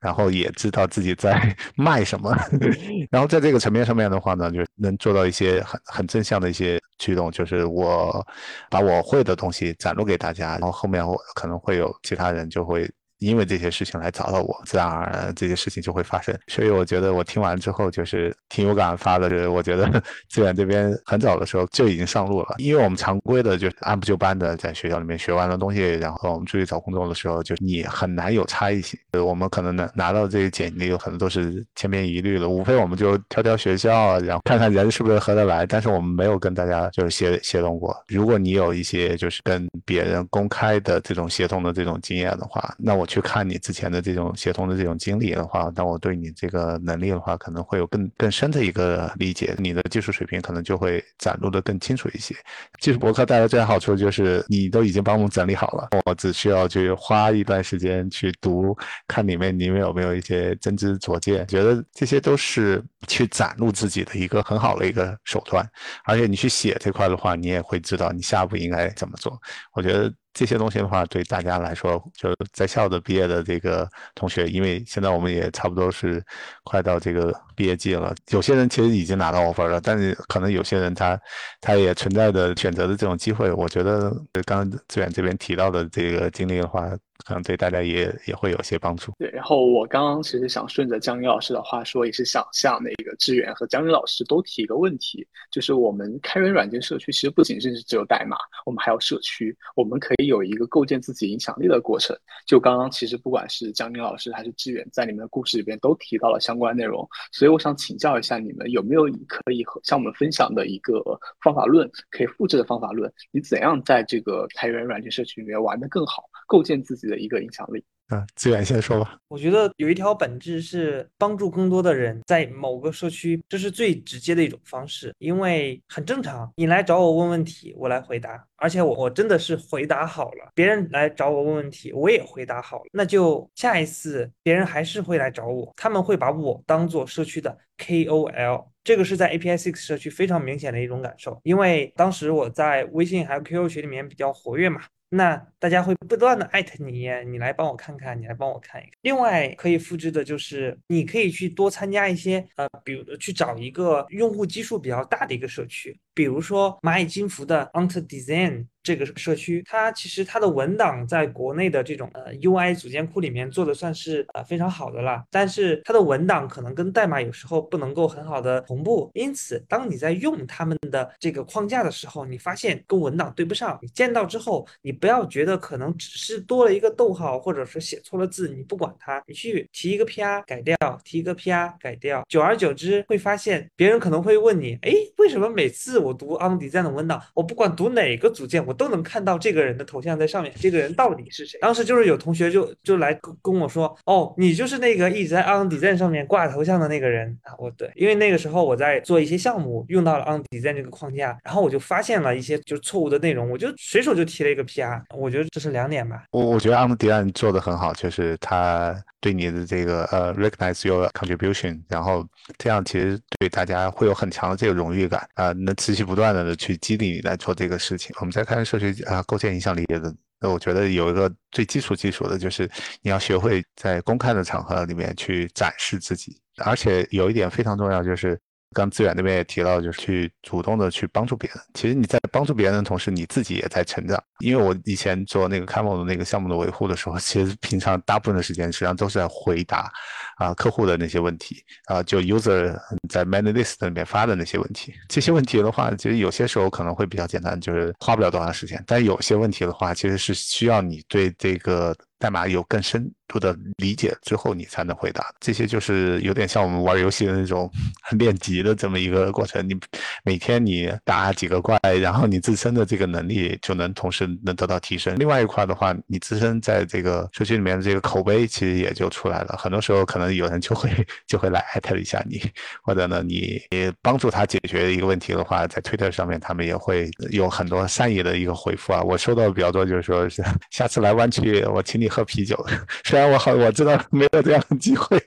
[0.00, 2.34] 然后也知道自己在 卖什么，
[3.10, 8.26] 然后在这个层面上面的话呢，就能做到一些很很正向的一些驱动，就是我
[8.70, 12.90] 把我会的东西展露给大家，然后后面我可能会有其他人就会。
[13.18, 16.36] 因为这些事情来找到我，自然而然这些事情就会发生。
[16.48, 19.30] 所以我觉得我听完之后就是挺有感发的。
[19.30, 19.90] 就是我觉得
[20.28, 28.98] 资源这边很早的时候就已经上路了，因为我们常规的就是按部就班的在学校里面学完了东西，然后我们出去找工作的时候，就你很难有差异性。
[29.24, 35.66] 我们可能拿拿到这些简历，有很多都是千篇一律的，无非我们就挑挑学校，然后看看人是不是合得来。
[35.66, 37.96] 但是我们没有跟大家就是协协同过。
[38.08, 43.05] 如果你有一些就是跟别人公开的这种协同的这种经验的话，那我。
[43.06, 52.34] 去看你之前的这种协同的这种经历的话，那我对你这个能力的话，可能会有更更深的一个理解，你的技术水平可能就会展露的更清楚一些。
[52.80, 65.66] 技术博客带来最大好处就是你都已经帮我们整理好了，我只需要去花一段时间去读，看里面里面有没有一些真知灼见，觉得这些都是去展露自己的一个很好的一个手段。
[66.04, 69.40] 而且你去写这块的话，你也会知道你下一步应该怎么做。
[69.72, 70.12] 我觉得。
[70.36, 76.22] 这些东西的话，对大家来说，就是在校的毕业的这个同学，因为现在我们也差不多是
[76.62, 78.14] 快到这个毕业季了。
[78.28, 81.18] 有些人其实已经拿到 offer 了，但是可能有些人他
[81.62, 83.50] 他也存在的选择的这种机会。
[83.50, 84.10] 我觉得
[84.44, 86.86] 刚刚志远这边提到的这个经历的话。
[87.24, 89.12] 可能对大家也也会有些帮助。
[89.18, 102.16] 对，然后我刚刚其实想顺着江云老师的话说，也是想向那个志远和江云老师都提一个问题，就是我们开源软件社区其实不仅仅是只有代码，我们还有社区，我们可以有一个构建自己影响力的过程。
[102.46, 111.02] 就刚刚其实不管是江云老师还是志远，在你们的故事里边都提到了相关内容，所以我想请教一下你们有没有可以和向我们分享的一个
[111.42, 113.10] 方法论，可以复制的方法论？
[113.30, 117.05] 你怎样在这个开源软件社区里面玩得更好，构建自己？
[117.06, 119.18] 的一个影响力啊，资源先说吧。
[119.26, 126.52] 我觉得有一条本质是帮助更多的人在某个社区，这是最直接的一种方式，因为很正常。
[126.56, 130.52] 你来找我问问题，我来回答，而且我我真的是回答好了。
[130.54, 138.66] 别人来找我问问题，我也回答好了，那就下一次别人还是会来找我，他们会把我当做社区的 KOL。
[138.84, 144.82] 这个是在 API Six 社区非常明显的一种感受，因为当时我在微信还有 QQ 群里面比较活跃嘛。
[145.08, 148.92] 那大家会不断的艾特你，你来帮我看看，你来帮我看一看。
[149.02, 158.66] 另外可以复制的就是，你可以去多参加一些，呃，比如去找一个用户基数比较大的一个社区，比如说蚂蚁金服的 o n t Design。
[158.86, 191.58] 这个社区，它其实它的文档在国内的这种呃 UI 组件库里面做的算是呃非常好的了，但是它的文档可能跟代码有时候不能够很好的同步，因此当你在用他们的这个框架的时候，你发现跟文档对不上，你见到之后，你不要觉得可能只是多了一个逗号，或者是写错了字，你不管它，你去提一个 PR 改掉，提一个 PR 改掉，久而久之会发现别人可能会问你，哎，为什么每次我读 on 底站的文档，我不管读哪个组件，我都能看到这个人的头像在上面，这个人到底是谁？
[191.60, 197.52] 当时就是有同学就就来跟跟我说，哦，你就是那个一直在 on design 上面挂头像的那个人啊。
[197.58, 205.00] 我对，因为那个时候我在做一些项目，用到了 on design 这个框架，然后我就发现了一些就是错误的内容，我就随手就提了一个 PR。
[205.16, 206.24] 我觉得这是两点吧。
[206.30, 212.26] 我我觉得 on design 做的很好，就是他对你的这个呃 recognize your contribution，然后
[212.58, 218.14] 这样其实对大家会有很强的这个荣誉感啊，能持续不断的去激励你来做这个事情。
[218.20, 219.02] 我们再看社区。
[219.04, 222.68] 啊，构建影响力的，那我觉得有一个最基础基础的就是
[223.02, 228.38] 你要学会在公开的场合里面去展示自己，而且有一点非常重要，就是
[228.72, 231.58] 刚资源那边也提到，就是去主动的去帮助别人。
[231.74, 234.22] 其实你在帮助别人的同时，你自己也在成长。
[234.40, 239.90] 因为我以前做那个开模的那个项目的维护的时候，其实平常大部分的时间实际上都是在回答
[240.36, 242.74] 啊客户的那些问题啊，就 user
[243.08, 244.94] 在 many list 里面发的那些问题。
[245.08, 248.82] 这些问题的话，其实有些时候可能会比较简单，就是花不了多长时间。
[248.86, 255.32] 但有些问题的话，其实是需要你对这个代码有更深度的理解之后，你才能回答。
[255.40, 257.70] 这些就是有点像我们玩游戏的那种
[258.12, 259.66] 练级的这么一个过程。
[259.68, 259.76] 你
[260.24, 265.14] 每天你打几个怪，然后你自身的这个能力就能同时能得到提升。
[265.18, 269.56] 另外一块的话，你自身在这个社区里面的这个口碑其实也就出来了。
[269.58, 270.90] 很多时候可能有人就会
[271.26, 272.40] 就会来艾特一下你，
[272.82, 273.60] 或者呢你
[274.00, 279.02] 帮助他解决一个问题的话，在推特上面他们也会有很多善意的一个回复啊。
[279.02, 282.56] 我收到的比较多就是说是下次来湾区我请你你喝啤酒。
[283.04, 285.20] 虽然我好我知道没有这样的机会，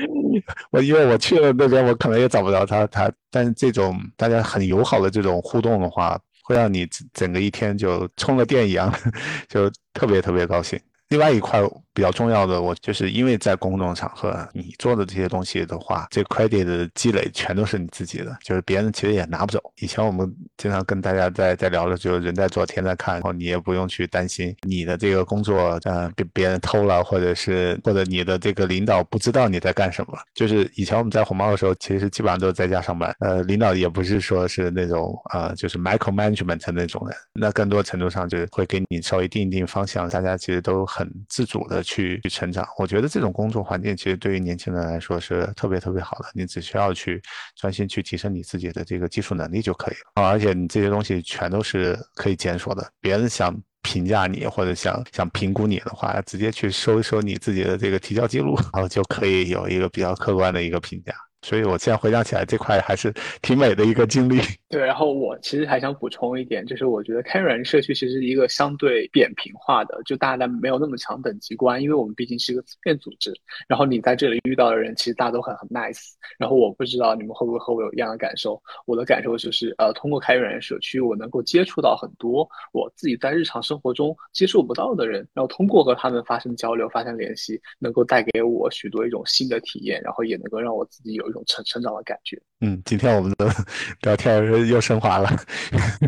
[0.70, 8.92] 我因为我去了那边我可能也找不着他他，但是这种大家很友好的这种互动的话，会让你整个一天就充了电一样，
[9.48, 10.78] 就特别特别高兴。
[11.10, 11.60] 另外一块
[11.92, 19.60] 比较重要的，我就是因为在公众场合，你做的这些东西的话，这 credit 的积累全都是你自己的，就是别人其实也拿不走。
[19.80, 30.16] 以前我们经常跟大家在在聊的，就是人在做天在看，然后你也不用去担心你的这个工作呃被别人偷了，或者是或者你的这个领导不知道你在干什么。
[30.32, 40.99] 就是以前我们在红猫的时候，其实基本上都是在家上班，呃，领导也不是说是那种呃就是 micro management 那种人，那更多程度上就是会给你稍微定一定方向，大家其实都很。
[41.00, 46.26] 很自主的去去成长，我觉得这种工作环境其实对于年轻人来说是特别特别好的。
[46.34, 47.22] 你只需要去
[47.56, 52.86] 专心去提升你自己的这个技术能力就可以了，而且你这些东西全都是可以检索的。
[53.00, 61.14] 别人想评价你或者想想评估你的话，直接去搜一搜你自己的这个提交记录，然后就可以有一个比较客观的一个评价。
[61.42, 64.40] 所以，我现在回想起来，这块还是挺美的一个经历。
[64.68, 73.32] 对，然后我其实还想补充一点，就是我觉得开源社区其实一个相对扁平化的，就大家没有那么强等级观，因为我们毕竟是一个自愿组织。
[73.66, 76.10] 然后你在这里遇到的人，其实大家都很很 nice。
[76.38, 78.62] 然后我不知道你们会不会和我有一样的感受。
[78.86, 91.29] 我的感受就是，呃，通过开源社区，我能够接触到很多我自己在日常生活中接触不到的人，然后通过和他们发生交流、发生联系，能够带给我许多一种新的体验，然后也能够让我自己有。
[91.30, 92.40] 一种成成长的感觉。
[92.60, 93.48] 嗯，今天我们的
[94.02, 95.30] 聊天又升华了。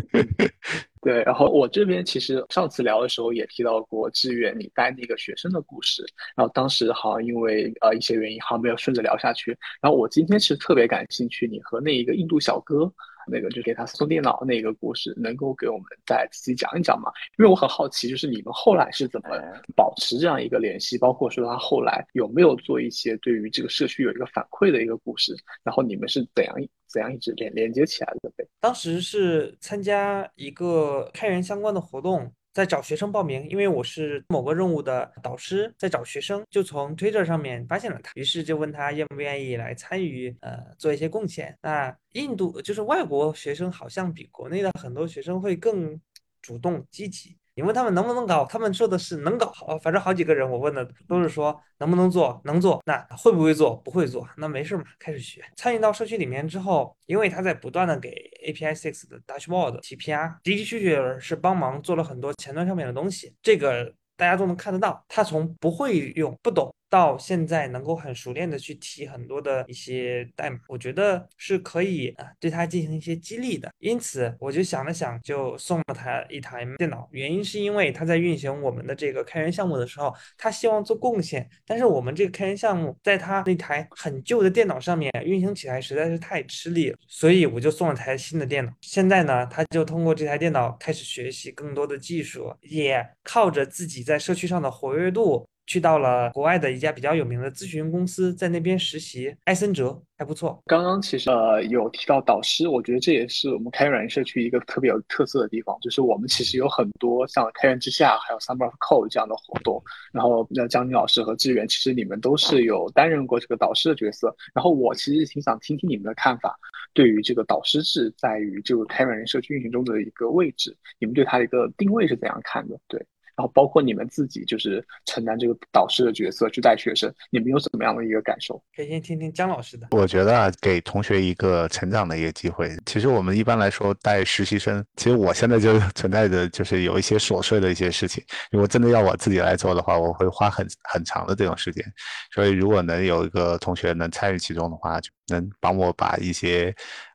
[1.01, 6.01] 对，然后我这边其实上次聊的时候也提到过志远你带那个学生的故事，
[6.35, 9.57] 然后当时好像因为呃一些原因，好像没有顺着聊下去。
[9.81, 12.91] 然后我今天是特别感兴趣你和那一个印度小哥。
[13.27, 17.11] 那个就给他送电脑那个故事，能够给我们再仔细讲一讲吗？
[17.37, 19.29] 因为我很好奇，就是你们后来是怎么
[19.75, 26.55] 保持这样一个联系，包括说他后来有没有做一些对于这个社区有一个反馈的一个故事，然后你们是怎样
[26.87, 28.29] 怎样一直连连接起来的？
[28.35, 28.47] 呗？
[28.59, 32.31] 当时是参加一个开源相关的活动。
[32.53, 41.57] 在找学生报名，因为我是某个任务的导师，在找学生，就从 Twitter 上面发现了他，于是就问他愿不愿意来参与，呃，做一些贡献。
[41.63, 45.99] 那印度就是外国学生，好像比国内的很多学生会更
[46.43, 47.35] 主动积极。
[47.55, 49.51] 你问他们能不能搞，他们说的是能搞。
[49.51, 52.81] 好，反正好几个人我问的都是说能不能做，能做。
[52.85, 53.75] 那会不会做？
[53.77, 54.27] 不会做。
[54.37, 55.43] 那没事嘛，开始学。
[55.55, 58.09] 参与到社区里面之后，因为他在不断的给
[58.47, 63.35] API Six 的 Dashboard 提 PR，的的确确是帮忙做了很多前端上面的东西。
[63.43, 65.03] 这个大家都能看得到。
[65.07, 66.73] 他从不会用、不懂。
[66.93, 73.71] 到现在能够很熟练的去提很多的一些代码，我觉得是可以啊对他进行一些激励的。
[73.79, 77.09] 因此我就想了想，就送了他一台电脑。
[77.11, 88.71] 原因是因为他在运行我们的这个开源项目的时候，他希望做贡献，但是我们这个开源项目在他那台很旧的电脑上面运行起来实在是太吃力了，所以我就送了台新的电脑。
[88.81, 95.47] 现在呢，他就通过这台电脑开始学习更多的技术，也靠着自己在社区上的活跃度。
[95.65, 100.61] 去到了国外的一家比较有名的咨询公司，在那边实习，艾森哲还不错。
[100.65, 109.81] 刚刚其实呃有提到导师，我觉得这也是我们开源软件社区一个特别有特色的地方，就是我们其实有很多像开源之下，还有 Summer of Code 这样的活动。
[110.11, 114.35] 然后那江宁老师和志远，其实你们都是有担任过这个导师的角色。
[114.53, 116.59] 然后我其实挺想听听你们的看法，
[116.93, 122.77] 对于这个导师制在于这个开源软件社区运行中的一个位置，你们对它的一个定位是怎样看的？
[122.87, 123.03] 对。
[123.35, 128.61] 然后包括你们自己，就是承担这个导师的角色去带学生，你们有什么样的一个感受？
[128.75, 129.87] 可以先听听姜老师的。
[129.91, 132.69] 我觉得啊，给同学一个成长的一个机会。
[132.85, 138.23] 其实我们一般来说带实习生，其实我现在就 存在着就是有一些琐碎的一些事情。
[138.51, 141.83] 如果真的要我自己来做的话，我会花很很长的这种时间。
[142.31, 146.73] 所以如果能有一个同学能参与其中的话，就能帮我把一些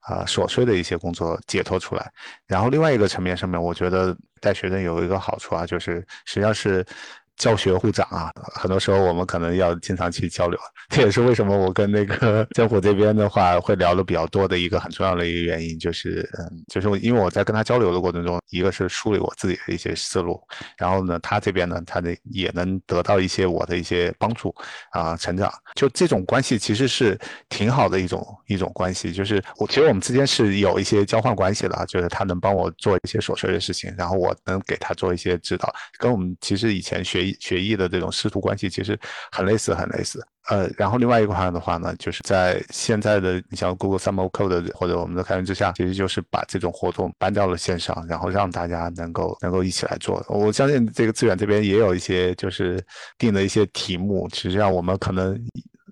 [0.09, 2.11] 啊琐碎的一些工作解脱出来。
[2.47, 6.85] 然后另外一个层面上面，我觉得带学生有一个好处啊，就是实际上是
[7.39, 10.59] 教学互长啊，很多时候我们可能要经常去交流，
[10.89, 20.41] 这也是为什么我跟那个江虎这边的话会聊的比较多的一个很重要的一个原因，就是嗯，就是因为我在跟他交流的过程中，一个是梳理我自己的一些思路，
[20.77, 24.53] 然后呢，他这边呢，他的也能得到一些我的一些帮助
[24.91, 27.17] 啊，成长，就这种关系其实是
[27.49, 38.99] 挺好的一种一种关系，就是我其实我们之间是有一些交换关系的，就是他能帮我做一些琐碎的事情，然后我能给他做一些指导，跟我们其实以前学学艺的这种师徒关系其实
[39.33, 40.25] 很类似，很类似。
[40.49, 50.25] 呃，然后另外一块的话呢，就是在现在的你像 Google Summer Code 或者我们的开源之下，其实就是把这种活动搬到了线上，然后让大家能够能够一起来做。
[50.29, 52.83] 我相信这个资源这边也有一些就是
[53.19, 55.39] 定的一些题目，实际上我们可能。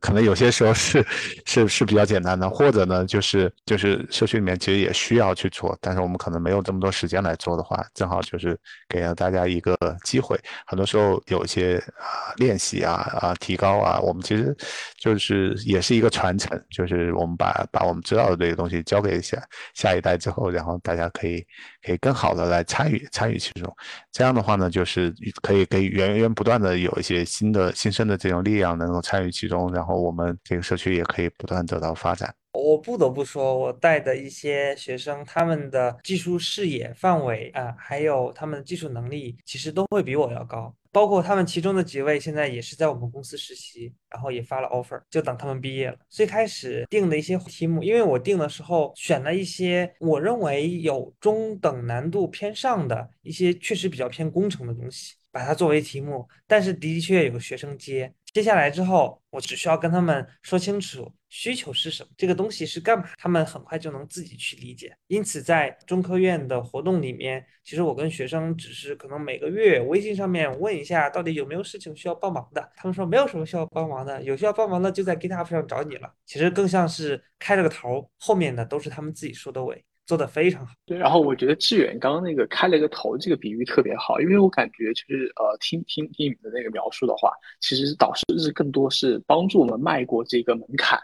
[0.01, 1.05] 可能有些时候是
[1.47, 9.75] 是是比较简单的，或者呢，就是就是社区里面其实也需要去做，但是我们可能没有这么多时间来做的话，正好就是给了大家一个
[10.05, 10.39] 机会。
[10.67, 14.55] 很多时候有一些啊练习啊啊提高啊，我们其实
[14.99, 19.43] 就是也是一个传承，就是我们把把我们知道的这个东西交给下
[19.75, 21.43] 下一代之后，然后大家可以
[21.83, 23.75] 可以更好的来参与参与其中。
[24.13, 29.86] 这样的话呢，就是可以给源源不断的有一些新的新生的这种力量能够参与其中，然后。
[29.87, 32.35] 然后我们这个社区也可以不断得到发展。
[32.53, 40.75] 我不得不说，我带的一些学生，他们的技术视野范围啊，还有他们的技术能力，其实都会比我要高。
[40.91, 45.97] 包括他们其中的几位，现在也是在我们公司实习，然后也发了 offer，就等他们毕业了。
[46.09, 55.15] 最开始定的一些题目，因为我定的时候选了一些我认为有中等难度偏上的一些，确实比较偏工程的东西。
[55.37, 64.97] 把它作为题目，但是的确有个学生接，接下来之后，我只需要跟他们说清楚需求是什么，这个东西是干嘛，他们很快就能自己去理解。
[65.09, 76.11] 因此，在中科院的活动里面，其实我跟学生只是可能每个月微信上面问一下，到底有没有事情需要帮忙的，他们说没有什么需要帮忙的，有需要帮忙的就在 GitHub 上找你了。
[76.25, 79.85] 其实更像是开了个头，后面的都是他们自己说的尾。
[80.07, 80.97] 做的非常好，对。
[80.97, 90.99] 然后我觉得志远刚刚那个开了一个头，这个比喻特别好，因为我感觉就是呃，听听听你的那个描述的话，其实导师日更多是帮助我们迈过这个门槛，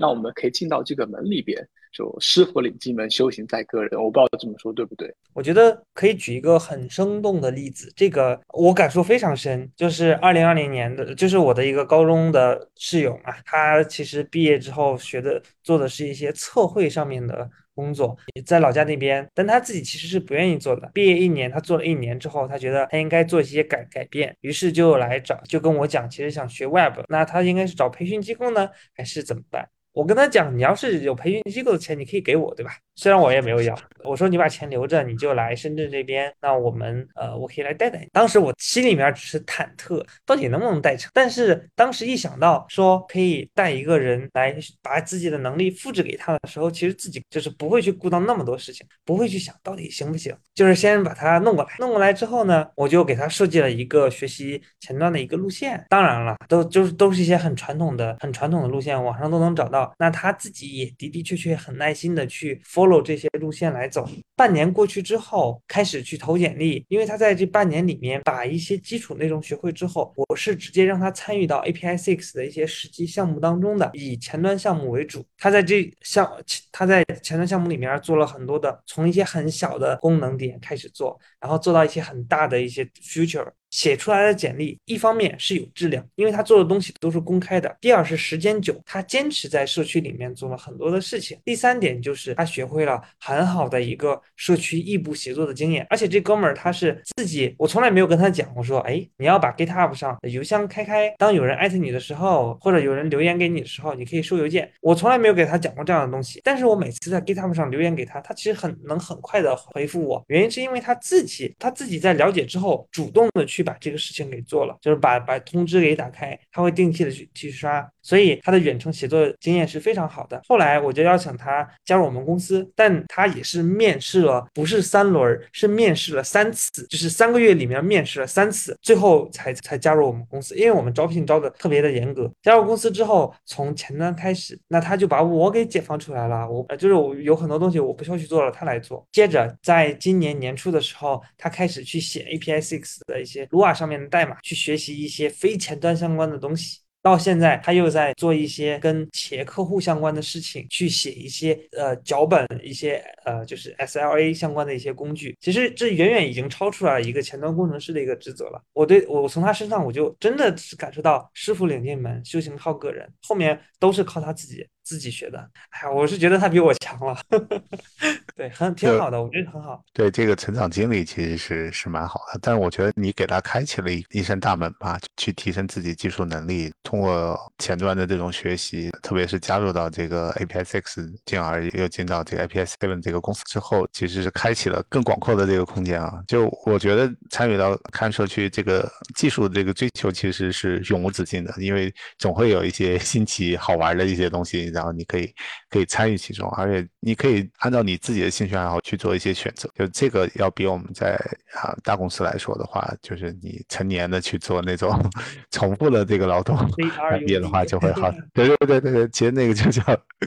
[0.00, 1.66] 让我们可以进到这个门里边。
[1.92, 3.98] 就师傅领进门，修行在个人。
[3.98, 5.10] 我不知道这么说对不对？
[5.32, 17.48] 我觉得可以举一个很生动的例子，这个我感受非常深，就是二零二零年的，就是我的一个高中的室友嘛，他其实毕业之后学的做的是一些测绘上面的。
[17.76, 20.90] 工作在老家那边，但他自己其实是不愿意做的。
[20.92, 29.68] 毕业一年，他做了一年之后，他觉得他应该做一些改改变，于是就来找，就跟我讲，其实想学 Web，那他应该是找培训机构呢，还是怎么办？
[29.96, 32.72] 我跟他讲，你要是有培训机构的钱，你可以给我，对吧？
[32.96, 33.74] 虽然我也没有要，
[34.04, 38.06] 我说你把钱留着，你就来深圳这边，那我们呃，我可以来带带你。
[38.12, 41.10] 当时我心里面只是忐忑，到底能不能带成？
[41.14, 51.70] 但是当时一想到说可以带一个人来把自己的能力复制给他的时候，其实自己就是不会去顾到那么多事情，不会去想到底行不行，就是先把他弄过来。
[51.78, 55.82] 弄过来之后呢，我就给他设计了一个学习前端的一个路线。
[55.88, 59.85] 当然了，都就是都是一些很传统的、很传统的路线，网上都能找到。
[59.98, 64.08] 那他自己也的的确确很耐心的去 follow 这些路线来走。
[64.34, 75.24] 半年过去之后，开始去投简历，因为他在这半年里面把一些基础内容学会之后，我是直接让他参与到 API Six 的一些实际项目当中的，以前端项目为主。
[75.38, 76.30] 他在这项
[76.70, 83.46] 他在前端项目里面做了很多的，从一些很小的功能点开始做，然后做到一些很大的一些 future。
[83.70, 95.86] 写出来的简历，一方面是有质量，因为他做的东西都是公开的；第二是时间久，他坚持在社区里面做了很多的事情；第三点就是他学会了很好的一个社区异步协作的经验。
[95.90, 104.70] 而且这哥们儿他是自己，我从来没有跟他讲，我说，哎，你要把 GitHub 上的邮箱开开，当有人艾特你的时候，或者有人留言给你的时候，你可以收邮件。
[104.80, 113.55] 我从来没有给他讲过这样的东西，但是我每次在 GitHub 上留言给他，他其实很能很快的回复我，原因是因为他自己他自己在了解之后，主动的去。
[113.56, 117.90] 去把这个事情给做了，就是把把通知给打开，他会定期的去去刷。
[118.06, 120.40] 所以他的远程协作经验是非常好的。
[120.46, 130.54] 后来我就邀请他加入我们公司，但他也是面试了，不是三轮，是面试了三次，就是三个月里面面试了三次，最后才才加入我们公司。
[130.54, 132.30] 因为我们招聘招的特别的严格。
[132.42, 136.48] 加入公司之后，从前端开始，那他就把我给解放出来了。
[136.48, 139.04] 我就是我有很多东西我不需要去做了，他来做。
[139.10, 146.78] 接着在今年年初的时候，他开始去写 API Six 的一些 Lua 上面的代码，去学习一些非前端相关的东西。
[147.06, 155.36] 到现在他又在做一些跟企业客户相关的事情，去写一些呃脚本，一些呃就是 SLA 相关的一些工具。
[155.40, 158.60] 其实这远远已经超出了一个前端工程师的一个职责了。
[158.72, 164.66] 我对我从他身上我就真的是感受到师傅领进门，修行靠个人，后面都是靠他自己。
[164.86, 165.38] 自己学的，
[165.70, 167.18] 哎呀，我是觉得他比我强了，
[168.36, 169.82] 对，很挺好的，我觉得很好。
[169.92, 186.22] 对这个成长经历其实是是蛮好的，但是我觉得你给他开启了一一扇大门吧，去提升自己技术能力，通过前端的这种学习，特别是加入到这个 API Six，进而又进到这个 API Seven 这个公司之后，其实是开启了更广阔的这个空间啊。
[186.28, 194.70] 就我觉得参与到看社区这个技术的这个追求，其实是永无止境的，因为总会有一些 新奇好玩的一些东西。
[194.76, 195.34] 然后你可以
[195.70, 199.68] 可以参与其中，而且你可以按照你自己的兴趣爱好去做一些选择。
[199.74, 201.14] 就这个要比我们在
[201.54, 204.92] 啊大公司来说的话，就是你成年的去做那种
[205.50, 208.12] 重复的这个劳动毕业的话就会好。
[208.34, 209.82] 对对对对对，其实那个就叫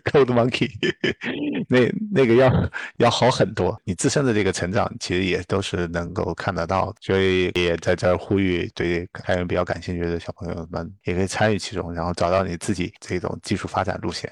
[0.05, 0.71] Code Monkey，
[1.69, 2.51] 那那个要
[2.97, 3.79] 要好很多。
[3.85, 14.31] 你自身的这个成长其实也都是能够看得到，所以也在这儿呼吁对开源比较感兴趣的小朋友们也可以参与其中，然后找到你自己这种技术发展路线。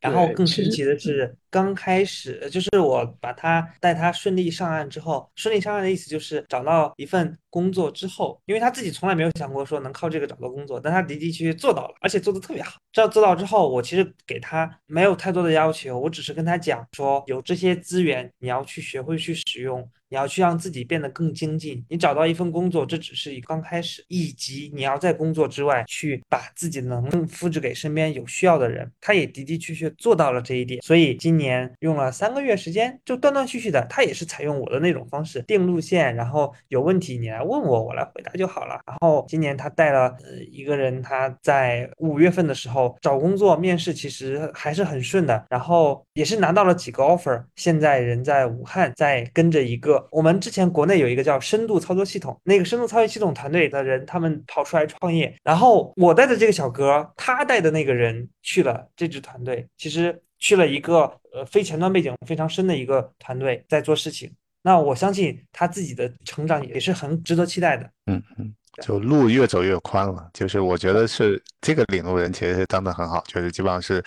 [0.00, 12.78] 然后更神奇的是，刚开始就是我把他带他顺利上岸之后，顺利上岸的意思就是找到一份工作之后，因为他自己从来没有想过说能靠这个找到工作，但他的的确确做到了，而且做的特别好。
[12.92, 19.88] 这样做到之后，我其实给他没有太多的要求，我只是跟他讲说，有这些资源，你要去学会去使用。
[20.12, 28.90] 你要去让自己变得更精进，你找到一份工作，这只是一刚开始，以及你要在工作之外去把自己能力复制给身边有需要的人。
[29.00, 38.80] 他也的的确确做到了这一点，所以今年用了三个月时间，就断断续续的，他也是采用我的那种方式定路线，然后有问题你来问我，我来回答就好了。
[38.86, 50.06] 然后今年他带了呃一个人，他在五月份的时候找工作面试，其实还是很顺的，然后也是拿到了几个 offer，现在人在武汉，在跟着一个。
[50.10, 64.30] 我们之前国内有一个叫深度操作系统，那个深度操作系统团队的人，他们跑出来创业，然后我带的这个小哥，他带的那个人去了这支团队，其实去了一个呃非前端背景非常深的一个团队在做事情。
[64.60, 67.90] 那我相信他自己的成长也是很值得期待的。
[68.04, 68.54] 嗯嗯。
[68.82, 74.02] 就路越走越宽了，就是我觉得是这个领路人其实是当的很好，就是基本上是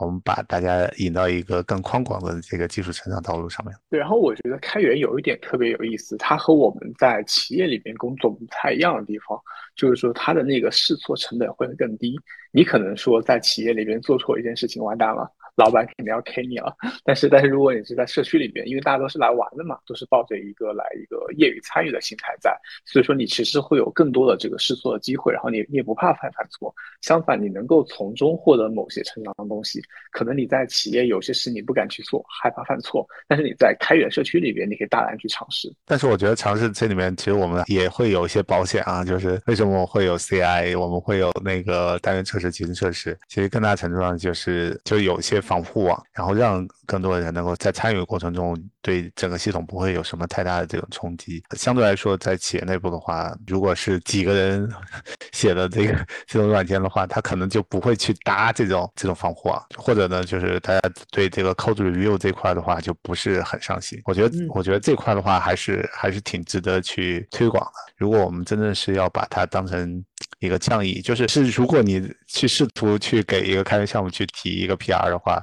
[0.00, 3.74] 我们把大家引到一个更宽广的这个技术成长道路上面。
[3.88, 9.38] 对，然后我觉得开源有一点特别有意思，它和我们在企业里面工作不太一样的地方，
[9.76, 12.14] 就是说它的那个试错成本会更低。
[12.52, 15.30] 你可能说在企业里边做错一件事情，完蛋了。
[15.56, 16.74] 老板肯定要 K 你了，
[17.04, 29.82] 但是但是如果你是在社区里边，因为大家都是来玩的嘛，都是抱着一个来一个业余参与的心态在，所以说你其实会有更多的这个试错的机会，然后你你也不怕犯犯错，相反你能够从中获得某些成长的东西。
[30.12, 35.72] 可能你在企业有些事你不敢去做，害怕犯错，但是你在开源社区里边，你可以大胆去尝试。
[35.84, 45.39] 但是我觉得尝试这里面其实我们也会有一些保险啊，就是为什么我会有 CI，我们会有那个单元测试、集成测试，其实更大程度上就是就有些。
[45.40, 51.42] 防护网，然后让更多的人能够在参与过程中，对整个系统不会有什么太大的这种冲击。
[51.56, 54.68] 相对来说，在企业内部的话，如果是几个人
[55.32, 64.00] 写的这个这种软件的话，他可能就不会去搭这种这种防护网，或者呢，就是大家对这个 code review 这块的话就不是很上心。
[64.04, 67.92] 我觉得，我觉得这块的话还是还是挺值得去推广的。
[67.96, 70.02] 如果我们真的是要把它当成
[70.38, 75.42] 一个倡议，就是是如果你去试图去给一个开源项目去提一个 PR 的话，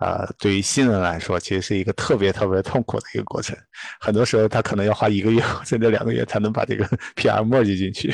[0.00, 3.56] 呃，对于新人来说，其实是一个特别特别痛苦的一个过程。
[4.00, 6.84] 很多时候他可能要花一个月甚至两个月才能把这个
[7.16, 8.12] PR merge 进去。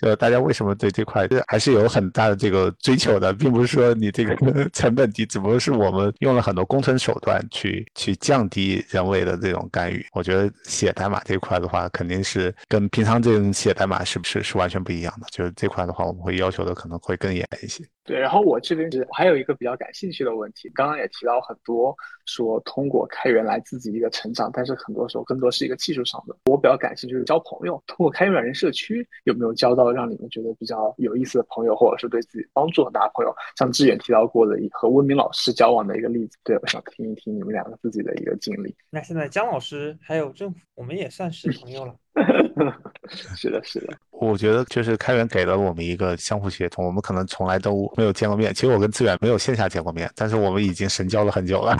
[0.00, 4.34] 就大家为什么对这块还是有很大的这个追求的，并不是说你这个
[4.72, 10.04] 成本低，只不过是我们用了很多工程手段去去降低人为的这种干预。
[10.12, 15.26] 我觉得写代码这块的话，肯定是跟平常这种写代码是不是是完全不一样的。
[15.30, 17.84] 就是这块的话，我们会要求的可能会更严一些。
[18.04, 21.94] 对，然后我这边是还有一个比较感兴趣的问题，刚刚也提到很多，
[22.26, 26.36] 说通过开源来自己一个成长，但是很多时候更多是一个技术上的。
[26.46, 33.32] 我比较感兴趣就是交朋友，通过开源软件社区有没有交到让你们觉得比较有意思的朋友，或者是对自己帮助很大的朋友？
[33.56, 38.74] 像志远提到过的和温明老师交往的一个例子，对，我想听一听你们两个自己的一个经历。
[38.90, 41.94] 那现在姜老师还有政府，我们也算是朋友了。
[43.08, 43.96] 是的，是的。
[44.22, 48.54] 我觉得就是开源给了我们一个相互协同，我们可能从来都没有见过面。
[48.54, 51.76] 其实我跟志远没有线下见过面，但是我们已经神交了很久了。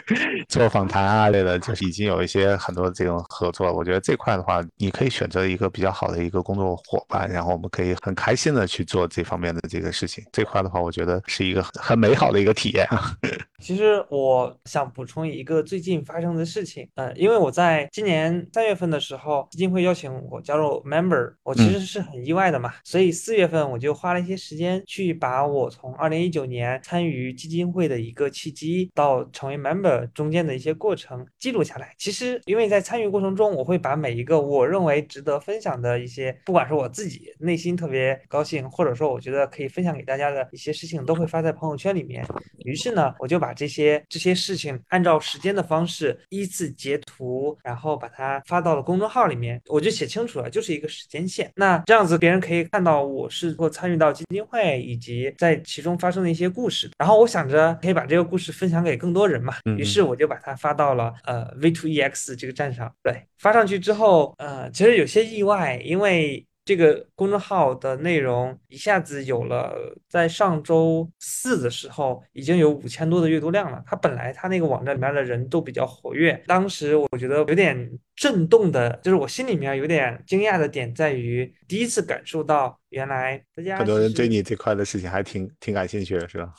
[0.48, 3.72] 做访谈啊类的，就是已经有一些很多这种合作。
[3.72, 10.24] 我觉得这块的话，你可以选择一个比较好的一个工作伙伴，然后我们可以很开心的去做这方面的这个事情。
[10.32, 12.86] 这块的话，我觉得是一个很美好的一个体验。
[13.60, 31.94] 其实我想补充一个最近发生的事情，呃，因为我在今年三月份的时候，基金会邀请我加入 member，我其实是很意外的嘛，所以四月份我就花了一些时间去把我从二零一九年参与基金会的一个契机到成为 member 中间的一些过程记录下来。
[31.98, 42.26] 其实因为在参与过程中，我会把每一个我认为值得分享的一些，不管是我自己内心特别高兴，或者说我觉得可以分享给大家的一些事情，都会发在朋友圈里面。
[42.64, 51.50] 于是呢，我就把这些这些事情按照时间的方式依次截图，然后把它发到了公众号里面，我就写清楚了，就是一个时间线。
[51.56, 56.90] 那这样子别人可以看到我是或参与到基金会以及在其中发生的一些故事。
[56.98, 62.90] 然后我想着可以把这个故事分享给更多人嘛，于是我就把它发到了呃 V2EX 这个站上。
[63.02, 66.45] 对，发上去之后，呃，其实有些意外，因为。
[66.66, 73.80] 这个公众号的内容一下子有了，在上周四的时候已经有五千多的阅读量了。
[73.86, 86.52] 它本来它那个网站里面的人都比较活跃，当时我觉得有点震动的，就是我心里面有点惊讶的点在于，第一次感受到原来大家很多人对你这块的事情还挺挺感兴趣的，是吧？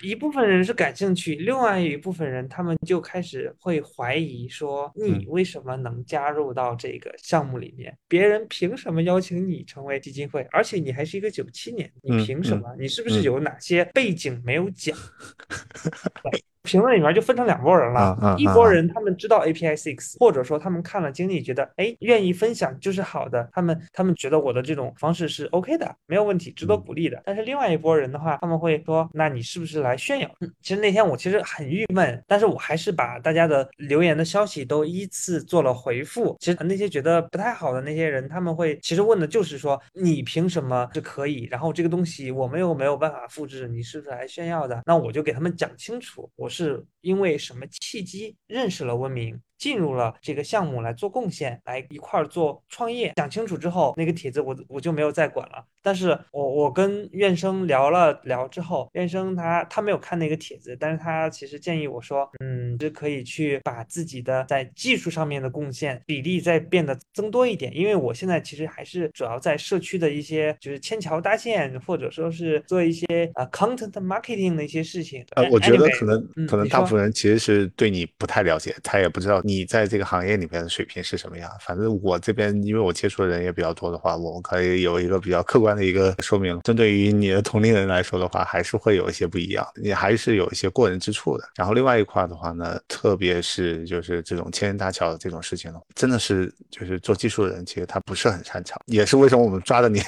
[0.00, 7.96] 一部分人是感兴趣，另外一部分人他们就开始会怀疑说，你为什么能加入到这个项目里面？
[8.08, 10.42] 别人凭什么邀请你成为基金会？
[10.50, 12.74] 而且你还是一个九七年，你凭什么？
[12.78, 14.96] 你是不是有哪些背景没有讲？
[16.64, 27.22] 评论里面就分成两拨人了，一拨人他们知道 API Six，或者说他们看了经历，觉得哎愿意分享就是好的，他们他们觉得我的这种方式是 OK 的，没有问题，值得鼓励的。
[27.26, 30.30] 但是另外一拨人的话，他们会说，那你是不是来炫耀？
[30.62, 36.34] 其实那天我其实很郁闷，但是我还是把大家的留言的消息都依次做了回复。
[36.40, 41.46] 其实那些觉得不太好的那些人，他们会其实问的就是说，你凭什么是可以？
[41.50, 44.80] 然后这个东西我们又没有办法复制，你是不是来炫耀的？
[44.86, 46.48] 那我就给他们讲清楚，我。
[46.54, 49.40] 是因为什么契机认识了温明？
[49.64, 53.14] 进入了这个项目来做贡献，来一块儿做创业。
[53.16, 55.64] 讲清楚之后，那个帖子我我就没有再管了。
[55.80, 67.74] 但是我我跟院生聊了聊之后，院生他他没有看那个帖子，但是他其实建议我说，嗯，就可以去把自己的在技术上面的贡献比例再变得增多一点。
[67.74, 75.24] 因为我现在其实还是主要在社区的一些就是牵桥搭线，或者说是做一些呃 content marketing 的一些事情。
[75.36, 79.40] 呃，我觉得可能可能大部分人其实是对你不太了解，他也不知道。
[79.44, 81.48] 你你在这个行业里面的水平是什么样？
[81.60, 86.58] 反正我这边，因为我接触的人也比较多的话，我可以有一个比较客观的一个说明。
[86.62, 91.48] 针对于你的同龄人来说的话，还是会有一些不一样，你还是有一些过人之处的。
[91.54, 100.00] 然后另外一块的话呢，特别是就是这种牵人搭桥的这种事情呢，真的是就是做技术的人其实他不是很擅长，也是为什么我们抓着你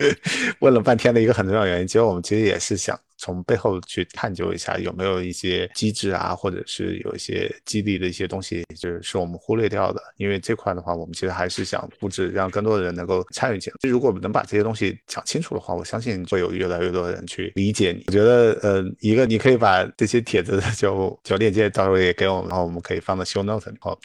[0.60, 1.86] 问了半天的一个很重要原因。
[1.86, 2.98] 其实我们其实也是想。
[3.18, 10.00] 从背后去探究一下有没有一些机制啊，或者是有一些激励的一些东西，就是是我们忽略掉的。
[10.16, 13.90] 因为这块的话，我们其实还是想布置，让更多的人能够参与进来。
[13.90, 18.04] 如果能把这些东西讲清楚的话，我相信会有越来越多的人去理解你。
[18.06, 23.98] 我觉得，呃，一个你可以把这些帖子 就就链接到时候也给我们，然后我们可以放到 show note，然后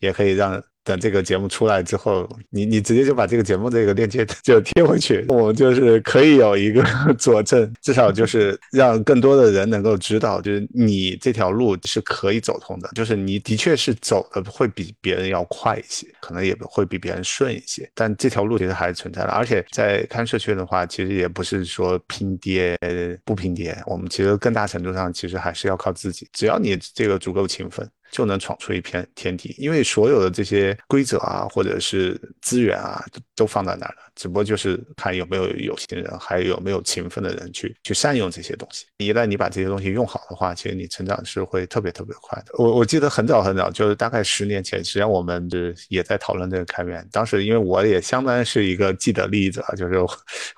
[0.00, 0.62] 也可以让。
[0.88, 6.82] 等这个节目出来之后，你你直接就把这个节目这个链接 就贴回去，我们就是可以有一个
[7.18, 19.28] 佐证，至少就是让更多的人能够知道，就是你这条路是可以走通的，就是你的确是走的会比别人要快一些，可能也会比别人顺一些，但这条路其实还是存在的。
[19.28, 22.78] 而且在看社区的话，其实也不是说拼爹
[23.26, 27.86] 不拼爹，我们其实更大程度上其实还是要靠自己，只要你这个足够勤奋。
[28.10, 33.04] 就能闯出一片天地，因为所有的这些规则啊，或者是资源啊，
[33.34, 38.84] 都放在那儿了，只不过就是看有没有有心人，还有没有勤奋的人去去善用这些东西。
[38.98, 42.52] 一旦你把这些东西用好的话，其实你成长是会特别特别快的。
[42.58, 47.06] 我我记得很早很早，就是大概十年前，实际上我们是也在讨论这个开源。
[47.12, 49.94] 当时因为我也相当是一个既得利益者，就是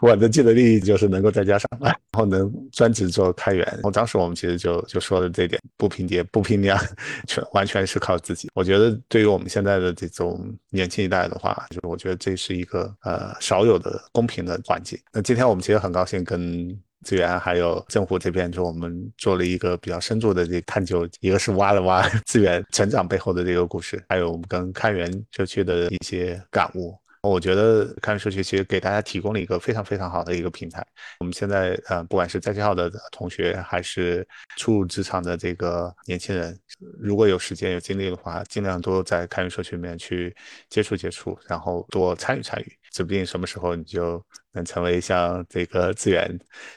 [0.00, 3.64] 我的既得利益就是能够在家上班，然后能专职做开源。
[3.66, 6.80] 然后当时我们其实就就说了这点，不拼爹，不拼娘。
[7.26, 8.48] 全完全是靠自己。
[8.54, 14.96] 我觉得对于我们现在的这种年轻一代的话，就是我觉得这是一个呃少有的公平的环境。
[15.12, 16.68] 那今天我们其实很高兴跟
[17.04, 26.96] 资源还有政府这边，就我们做了一个比较深度的这探究，一个是挖了挖资源成长背后的这个故事，还有我们跟开源社区的一些感悟。
[27.22, 30.84] 我觉得开源社区其实给大家提供了一个非常非常好的一个平台。
[31.18, 36.58] 我们现在呃，不管是在校的同学，还是初入职场的这个年轻人，
[36.98, 40.34] 如果有时间有精力的话，尽量多在开源社区里面去
[40.70, 46.26] 接触接触，然后多参与参与，指不定什么时候你就能成为像这个资源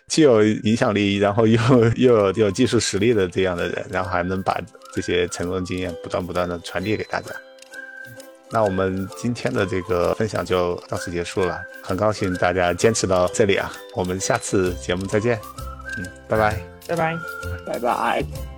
[0.09, 1.57] 既有影响力，然后又
[1.95, 4.59] 又有有技术实力的这样的人，然后还能把
[4.93, 7.31] 这些成功经验不断不断的传递给大家。
[8.53, 15.39] 那我们今天的这个分享就到此结束了，很高兴大家坚持到这里啊，我们下次节目再见，
[15.97, 17.17] 嗯，拜拜，拜拜，
[17.65, 18.52] 拜拜。